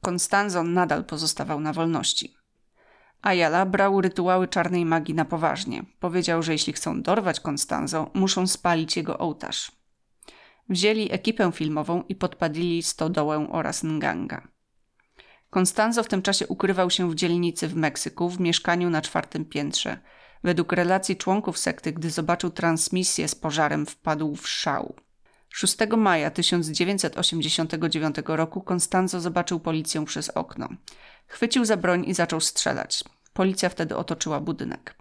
Konstanzo 0.00 0.62
nadal 0.62 1.04
pozostawał 1.04 1.60
na 1.60 1.72
wolności. 1.72 2.34
Ayala 3.22 3.66
brał 3.66 4.00
rytuały 4.00 4.48
czarnej 4.48 4.84
magii 4.84 5.14
na 5.14 5.24
poważnie. 5.24 5.84
Powiedział, 6.00 6.42
że 6.42 6.52
jeśli 6.52 6.72
chcą 6.72 7.02
dorwać 7.02 7.40
Konstanzo, 7.40 8.10
muszą 8.14 8.46
spalić 8.46 8.96
jego 8.96 9.18
ołtarz. 9.18 9.77
Wzięli 10.68 11.12
ekipę 11.12 11.52
filmową 11.52 12.02
i 12.08 12.14
podpadli 12.14 12.82
stodołę 12.82 13.48
oraz 13.50 13.84
Nganga. 13.84 14.48
Constanzo 15.50 16.02
w 16.02 16.08
tym 16.08 16.22
czasie 16.22 16.46
ukrywał 16.46 16.90
się 16.90 17.10
w 17.10 17.14
dzielnicy 17.14 17.68
w 17.68 17.74
Meksyku 17.74 18.30
w 18.30 18.40
mieszkaniu 18.40 18.90
na 18.90 19.02
czwartym 19.02 19.44
piętrze. 19.44 19.98
Według 20.44 20.72
relacji 20.72 21.16
członków 21.16 21.58
sekty, 21.58 21.92
gdy 21.92 22.10
zobaczył 22.10 22.50
transmisję 22.50 23.28
z 23.28 23.34
pożarem, 23.34 23.86
wpadł 23.86 24.36
w 24.36 24.48
szał. 24.48 24.94
6 25.48 25.76
maja 25.96 26.30
1989 26.30 28.16
roku 28.26 28.64
Constanzo 28.72 29.20
zobaczył 29.20 29.60
policję 29.60 30.04
przez 30.04 30.28
okno. 30.28 30.68
Chwycił 31.26 31.64
za 31.64 31.76
broń 31.76 32.04
i 32.06 32.14
zaczął 32.14 32.40
strzelać. 32.40 33.04
Policja 33.32 33.68
wtedy 33.68 33.96
otoczyła 33.96 34.40
budynek. 34.40 34.97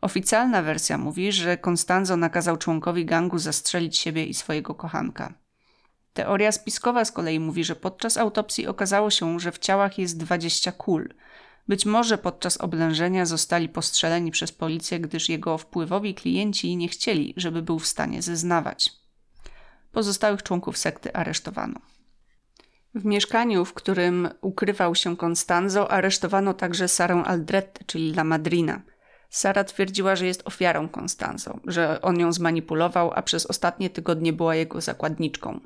Oficjalna 0.00 0.62
wersja 0.62 0.98
mówi, 0.98 1.32
że 1.32 1.58
Constanzo 1.66 2.16
nakazał 2.16 2.56
członkowi 2.56 3.04
gangu 3.04 3.38
zastrzelić 3.38 3.98
siebie 3.98 4.24
i 4.24 4.34
swojego 4.34 4.74
kochanka. 4.74 5.34
Teoria 6.12 6.52
spiskowa 6.52 7.04
z 7.04 7.12
kolei 7.12 7.40
mówi, 7.40 7.64
że 7.64 7.76
podczas 7.76 8.16
autopsji 8.16 8.66
okazało 8.66 9.10
się, 9.10 9.40
że 9.40 9.52
w 9.52 9.58
ciałach 9.58 9.98
jest 9.98 10.18
20 10.18 10.72
kul. 10.72 11.14
Być 11.68 11.86
może 11.86 12.18
podczas 12.18 12.56
oblężenia 12.56 13.26
zostali 13.26 13.68
postrzeleni 13.68 14.30
przez 14.30 14.52
policję, 14.52 15.00
gdyż 15.00 15.28
jego 15.28 15.58
wpływowi 15.58 16.14
klienci 16.14 16.76
nie 16.76 16.88
chcieli, 16.88 17.34
żeby 17.36 17.62
był 17.62 17.78
w 17.78 17.86
stanie 17.86 18.22
zeznawać. 18.22 18.92
Pozostałych 19.92 20.42
członków 20.42 20.78
sekty 20.78 21.12
aresztowano. 21.12 21.80
W 22.94 23.04
mieszkaniu, 23.04 23.64
w 23.64 23.74
którym 23.74 24.28
ukrywał 24.40 24.94
się 24.94 25.16
Constanzo, 25.16 25.90
aresztowano 25.90 26.54
także 26.54 26.88
Sarę 26.88 27.22
Aldrette, 27.26 27.84
czyli 27.84 28.10
La 28.10 28.24
Madrina. 28.24 28.82
Sara 29.30 29.64
twierdziła, 29.64 30.16
że 30.16 30.26
jest 30.26 30.42
ofiarą 30.46 30.88
Constanzo, 31.00 31.60
że 31.66 32.00
on 32.02 32.20
ją 32.20 32.32
zmanipulował, 32.32 33.12
a 33.14 33.22
przez 33.22 33.46
ostatnie 33.46 33.90
tygodnie 33.90 34.32
była 34.32 34.54
jego 34.54 34.80
zakładniczką. 34.80 35.60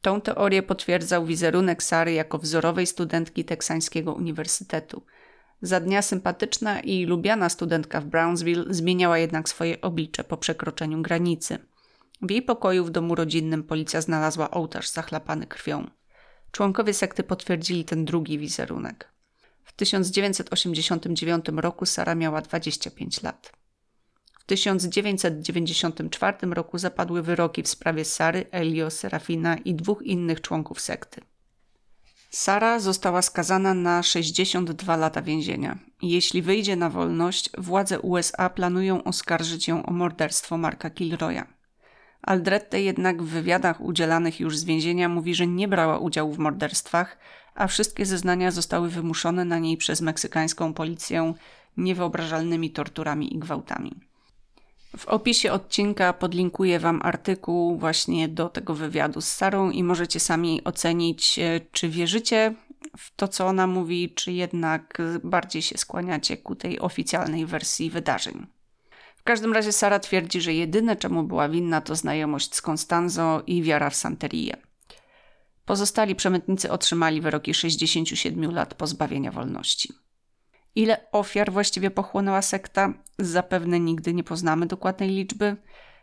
Tą 0.00 0.20
teorię 0.20 0.62
potwierdzał 0.62 1.26
wizerunek 1.26 1.82
Sary 1.82 2.12
jako 2.12 2.38
wzorowej 2.38 2.86
studentki 2.86 3.44
teksańskiego 3.44 4.12
uniwersytetu. 4.12 5.02
Za 5.62 5.80
dnia 5.80 6.02
sympatyczna 6.02 6.80
i 6.80 7.04
lubiana 7.04 7.48
studentka 7.48 8.00
w 8.00 8.04
Brownsville 8.04 8.64
zmieniała 8.70 9.18
jednak 9.18 9.48
swoje 9.48 9.80
oblicze 9.80 10.24
po 10.24 10.36
przekroczeniu 10.36 11.02
granicy. 11.02 11.58
W 12.22 12.30
jej 12.30 12.42
pokoju 12.42 12.84
w 12.84 12.90
domu 12.90 13.14
rodzinnym 13.14 13.62
policja 13.62 14.00
znalazła 14.00 14.50
ołtarz 14.50 14.88
zachlapany 14.88 15.46
krwią. 15.46 15.90
Członkowie 16.50 16.94
sekty 16.94 17.22
potwierdzili 17.22 17.84
ten 17.84 18.04
drugi 18.04 18.38
wizerunek. 18.38 19.11
W 19.64 19.72
1989 19.72 21.44
roku 21.56 21.86
Sara 21.86 22.14
miała 22.14 22.40
25 22.40 23.22
lat. 23.22 23.52
W 24.40 24.44
1994 24.44 26.36
roku 26.50 26.78
zapadły 26.78 27.22
wyroki 27.22 27.62
w 27.62 27.68
sprawie 27.68 28.04
Sary, 28.04 28.46
Elio, 28.50 28.90
Serafina 28.90 29.56
i 29.56 29.74
dwóch 29.74 30.02
innych 30.02 30.40
członków 30.40 30.80
sekty. 30.80 31.20
Sara 32.30 32.80
została 32.80 33.22
skazana 33.22 33.74
na 33.74 34.02
62 34.02 34.96
lata 34.96 35.22
więzienia. 35.22 35.78
Jeśli 36.02 36.42
wyjdzie 36.42 36.76
na 36.76 36.90
wolność, 36.90 37.50
władze 37.58 38.00
USA 38.00 38.50
planują 38.50 39.04
oskarżyć 39.04 39.68
ją 39.68 39.86
o 39.86 39.92
morderstwo 39.92 40.58
Marka 40.58 40.90
Kilroya. 40.90 41.46
Aldrette 42.22 42.82
jednak 42.82 43.22
w 43.22 43.26
wywiadach 43.26 43.80
udzielanych 43.80 44.40
już 44.40 44.58
z 44.58 44.64
więzienia 44.64 45.08
mówi, 45.08 45.34
że 45.34 45.46
nie 45.46 45.68
brała 45.68 45.98
udziału 45.98 46.32
w 46.32 46.38
morderstwach, 46.38 47.18
a 47.54 47.66
wszystkie 47.66 48.06
zeznania 48.06 48.50
zostały 48.50 48.88
wymuszone 48.88 49.44
na 49.44 49.58
niej 49.58 49.76
przez 49.76 50.00
meksykańską 50.00 50.74
policję 50.74 51.34
niewyobrażalnymi 51.76 52.70
torturami 52.70 53.34
i 53.34 53.38
gwałtami. 53.38 54.00
W 54.96 55.08
opisie 55.08 55.52
odcinka 55.52 56.12
podlinkuję 56.12 56.78
Wam 56.78 57.00
artykuł 57.02 57.78
właśnie 57.78 58.28
do 58.28 58.48
tego 58.48 58.74
wywiadu 58.74 59.20
z 59.20 59.28
Sarą 59.28 59.70
i 59.70 59.84
możecie 59.84 60.20
sami 60.20 60.64
ocenić, 60.64 61.38
e, 61.38 61.60
czy 61.72 61.88
wierzycie 61.88 62.54
w 62.98 63.16
to, 63.16 63.28
co 63.28 63.46
ona 63.46 63.66
mówi, 63.66 64.14
czy 64.14 64.32
jednak 64.32 65.02
bardziej 65.24 65.62
się 65.62 65.78
skłaniacie 65.78 66.36
ku 66.36 66.54
tej 66.54 66.80
oficjalnej 66.80 67.46
wersji 67.46 67.90
wydarzeń. 67.90 68.46
W 69.16 69.22
każdym 69.22 69.52
razie 69.52 69.72
Sara 69.72 69.98
twierdzi, 69.98 70.40
że 70.40 70.54
jedyne 70.54 70.96
czemu 70.96 71.22
była 71.22 71.48
winna 71.48 71.80
to 71.80 71.96
znajomość 71.96 72.54
z 72.54 72.62
Constanzo 72.68 73.42
i 73.46 73.62
wiara 73.62 73.90
w 73.90 73.94
Santerię. 73.94 74.56
Pozostali 75.64 76.14
przemytnicy 76.14 76.70
otrzymali 76.70 77.20
wyroki 77.20 77.54
67 77.54 78.50
lat 78.54 78.74
pozbawienia 78.74 79.32
wolności. 79.32 79.92
Ile 80.74 81.06
ofiar 81.12 81.52
właściwie 81.52 81.90
pochłonęła 81.90 82.42
sekta? 82.42 82.94
Zapewne 83.18 83.80
nigdy 83.80 84.14
nie 84.14 84.24
poznamy 84.24 84.66
dokładnej 84.66 85.10
liczby. 85.10 85.56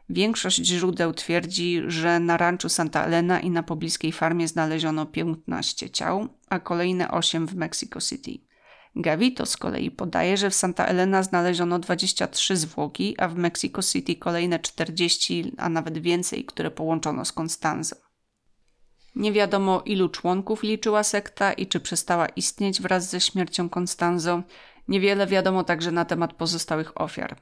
Większość 0.10 0.66
źródeł 0.66 1.14
twierdzi, 1.14 1.82
że 1.88 2.20
na 2.20 2.38
ranczu 2.38 2.70
Santa 2.70 3.06
Elena 3.06 3.40
i 3.40 3.50
na 3.50 3.64
pobliskiej 3.64 4.12
farmie 4.12 4.48
znaleziono 4.48 5.06
15 5.06 5.90
ciał, 5.90 6.28
a 6.50 6.60
kolejne 6.60 7.12
8 7.12 7.48
w 7.48 7.56
Mexico 7.56 8.02
City. 8.02 8.32
Gavito 8.96 9.46
z 9.46 9.58
kolei 9.58 9.92
podaje, 9.92 10.38
że 10.38 10.50
w 10.50 10.56
Santa 10.56 10.86
Elena 10.86 11.24
znaleziono 11.24 11.80
23 11.80 12.58
zwłoki, 12.58 13.16
a 13.18 13.28
w 13.28 13.36
Mexico 13.36 13.82
City 13.84 14.16
kolejne 14.16 14.60
40, 14.60 15.54
a 15.58 15.70
nawet 15.70 15.98
więcej, 15.98 16.46
które 16.46 16.72
połączono 16.72 17.26
z 17.26 17.34
Constanzo. 17.40 17.96
Nie 19.16 19.32
wiadomo, 19.32 19.82
ilu 19.86 20.10
członków 20.10 20.64
liczyła 20.64 21.04
sekta 21.04 21.54
i 21.54 21.68
czy 21.68 21.80
przestała 21.80 22.26
istnieć 22.26 22.82
wraz 22.82 23.10
ze 23.10 23.22
śmiercią 23.22 23.70
Constanzo. 23.80 24.44
Niewiele 24.88 25.28
wiadomo 25.28 25.64
także 25.64 25.92
na 25.92 26.06
temat 26.06 26.34
pozostałych 26.34 27.02
ofiar. 27.02 27.36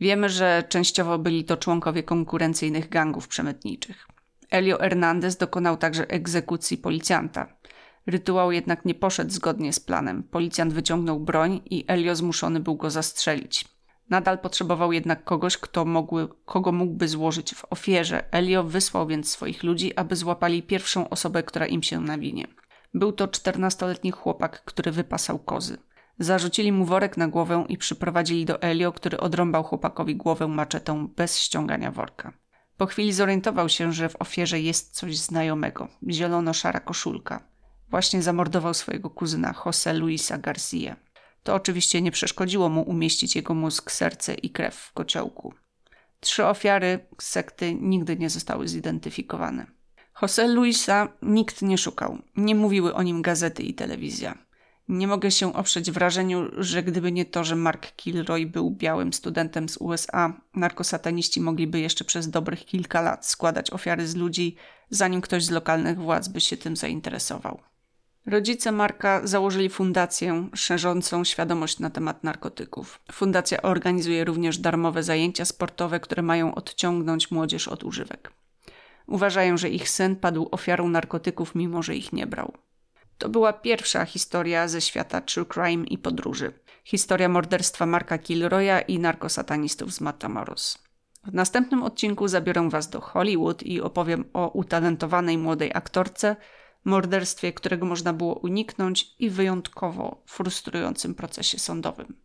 Wiemy, 0.00 0.28
że 0.28 0.64
częściowo 0.68 1.18
byli 1.18 1.44
to 1.44 1.56
członkowie 1.56 2.02
konkurencyjnych 2.02 2.88
gangów 2.88 3.28
przemytniczych. 3.28 4.06
Elio 4.50 4.78
Hernandez 4.78 5.36
dokonał 5.36 5.76
także 5.76 6.08
egzekucji 6.08 6.78
policjanta. 6.78 7.46
Rytuał 8.06 8.52
jednak 8.52 8.84
nie 8.84 8.94
poszedł 8.94 9.30
zgodnie 9.30 9.72
z 9.72 9.80
planem. 9.80 10.22
Policjant 10.22 10.72
wyciągnął 10.72 11.20
broń 11.20 11.60
i 11.70 11.84
Elio 11.88 12.16
zmuszony 12.16 12.60
był 12.60 12.76
go 12.76 12.90
zastrzelić. 12.90 13.64
Nadal 14.10 14.38
potrzebował 14.38 14.92
jednak 14.92 15.24
kogoś, 15.24 15.58
kto 15.58 15.84
mogły, 15.84 16.28
kogo 16.44 16.72
mógłby 16.72 17.08
złożyć 17.08 17.54
w 17.54 17.64
ofierze. 17.70 18.32
Elio 18.32 18.64
wysłał 18.64 19.06
więc 19.06 19.30
swoich 19.30 19.62
ludzi, 19.62 19.96
aby 19.96 20.16
złapali 20.16 20.62
pierwszą 20.62 21.08
osobę, 21.08 21.42
która 21.42 21.66
im 21.66 21.82
się 21.82 22.00
nawinie. 22.00 22.46
Był 22.94 23.12
to 23.12 23.28
czternastoletni 23.28 24.10
chłopak, 24.10 24.64
który 24.64 24.92
wypasał 24.92 25.38
kozy. 25.38 25.78
Zarzucili 26.18 26.72
mu 26.72 26.84
worek 26.84 27.16
na 27.16 27.28
głowę 27.28 27.64
i 27.68 27.78
przyprowadzili 27.78 28.44
do 28.44 28.62
Elio, 28.62 28.92
który 28.92 29.20
odrąbał 29.20 29.64
chłopakowi 29.64 30.16
głowę 30.16 30.48
maczetą 30.48 31.08
bez 31.08 31.38
ściągania 31.38 31.90
worka. 31.90 32.32
Po 32.76 32.86
chwili 32.86 33.12
zorientował 33.12 33.68
się, 33.68 33.92
że 33.92 34.08
w 34.08 34.16
ofierze 34.20 34.60
jest 34.60 34.94
coś 34.94 35.18
znajomego. 35.18 35.88
Zielono-szara 36.08 36.80
koszulka. 36.80 37.40
Właśnie 37.90 38.22
zamordował 38.22 38.74
swojego 38.74 39.10
kuzyna 39.10 39.54
Jose 39.66 39.92
Luisa 39.92 40.38
Garcia. 40.38 40.96
To 41.42 41.54
oczywiście 41.54 42.02
nie 42.02 42.10
przeszkodziło 42.10 42.68
mu 42.68 42.82
umieścić 42.82 43.36
jego 43.36 43.54
mózg, 43.54 43.90
serce 43.90 44.34
i 44.34 44.50
krew 44.50 44.74
w 44.74 44.92
kociołku. 44.92 45.54
Trzy 46.20 46.46
ofiary 46.46 47.06
sekty 47.20 47.74
nigdy 47.74 48.16
nie 48.16 48.30
zostały 48.30 48.68
zidentyfikowane. 48.68 49.66
Jose 50.22 50.48
Luisa 50.48 51.08
nikt 51.22 51.62
nie 51.62 51.78
szukał. 51.78 52.18
Nie 52.36 52.54
mówiły 52.54 52.94
o 52.94 53.02
nim 53.02 53.22
gazety 53.22 53.62
i 53.62 53.74
telewizja. 53.74 54.38
Nie 54.88 55.06
mogę 55.06 55.30
się 55.30 55.54
oprzeć 55.54 55.90
wrażeniu, 55.90 56.48
że 56.58 56.82
gdyby 56.82 57.12
nie 57.12 57.24
to, 57.24 57.44
że 57.44 57.56
Mark 57.56 57.96
Kilroy 57.96 58.46
był 58.46 58.70
białym 58.70 59.12
studentem 59.12 59.68
z 59.68 59.76
USA, 59.76 60.40
narkosataniści 60.54 61.40
mogliby 61.40 61.80
jeszcze 61.80 62.04
przez 62.04 62.30
dobrych 62.30 62.64
kilka 62.64 63.00
lat 63.00 63.26
składać 63.26 63.70
ofiary 63.70 64.06
z 64.06 64.16
ludzi, 64.16 64.56
zanim 64.90 65.20
ktoś 65.20 65.44
z 65.44 65.50
lokalnych 65.50 65.98
władz 65.98 66.28
by 66.28 66.40
się 66.40 66.56
tym 66.56 66.76
zainteresował. 66.76 67.60
Rodzice 68.26 68.72
Marka 68.72 69.20
założyli 69.24 69.68
fundację 69.68 70.48
szerzącą 70.54 71.24
świadomość 71.24 71.78
na 71.78 71.90
temat 71.90 72.24
narkotyków. 72.24 73.00
Fundacja 73.12 73.62
organizuje 73.62 74.24
również 74.24 74.58
darmowe 74.58 75.02
zajęcia 75.02 75.44
sportowe, 75.44 76.00
które 76.00 76.22
mają 76.22 76.54
odciągnąć 76.54 77.30
młodzież 77.30 77.68
od 77.68 77.84
używek. 77.84 78.32
Uważają, 79.06 79.56
że 79.56 79.68
ich 79.68 79.88
syn 79.88 80.16
padł 80.16 80.48
ofiarą 80.50 80.88
narkotyków, 80.88 81.54
mimo 81.54 81.82
że 81.82 81.96
ich 81.96 82.12
nie 82.12 82.26
brał. 82.26 82.52
To 83.18 83.28
była 83.28 83.52
pierwsza 83.52 84.04
historia 84.04 84.68
ze 84.68 84.80
świata 84.80 85.20
true 85.20 85.46
crime 85.46 85.84
i 85.84 85.98
podróży. 85.98 86.52
Historia 86.84 87.28
morderstwa 87.28 87.86
Marka 87.86 88.18
Kilroya 88.18 88.80
i 88.88 88.98
narkosatanistów 88.98 89.92
z 89.92 90.00
Matamoros. 90.00 90.78
W 91.24 91.34
następnym 91.34 91.82
odcinku 91.82 92.28
zabiorę 92.28 92.68
Was 92.70 92.90
do 92.90 93.00
Hollywood 93.00 93.62
i 93.62 93.80
opowiem 93.80 94.24
o 94.32 94.48
utalentowanej 94.48 95.38
młodej 95.38 95.70
aktorce, 95.74 96.36
morderstwie, 96.84 97.52
którego 97.52 97.86
można 97.86 98.12
było 98.12 98.34
uniknąć 98.34 99.14
i 99.18 99.30
wyjątkowo 99.30 100.22
frustrującym 100.26 101.14
procesie 101.14 101.58
sądowym. 101.58 102.16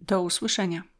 Do 0.00 0.22
usłyszenia. 0.22 0.91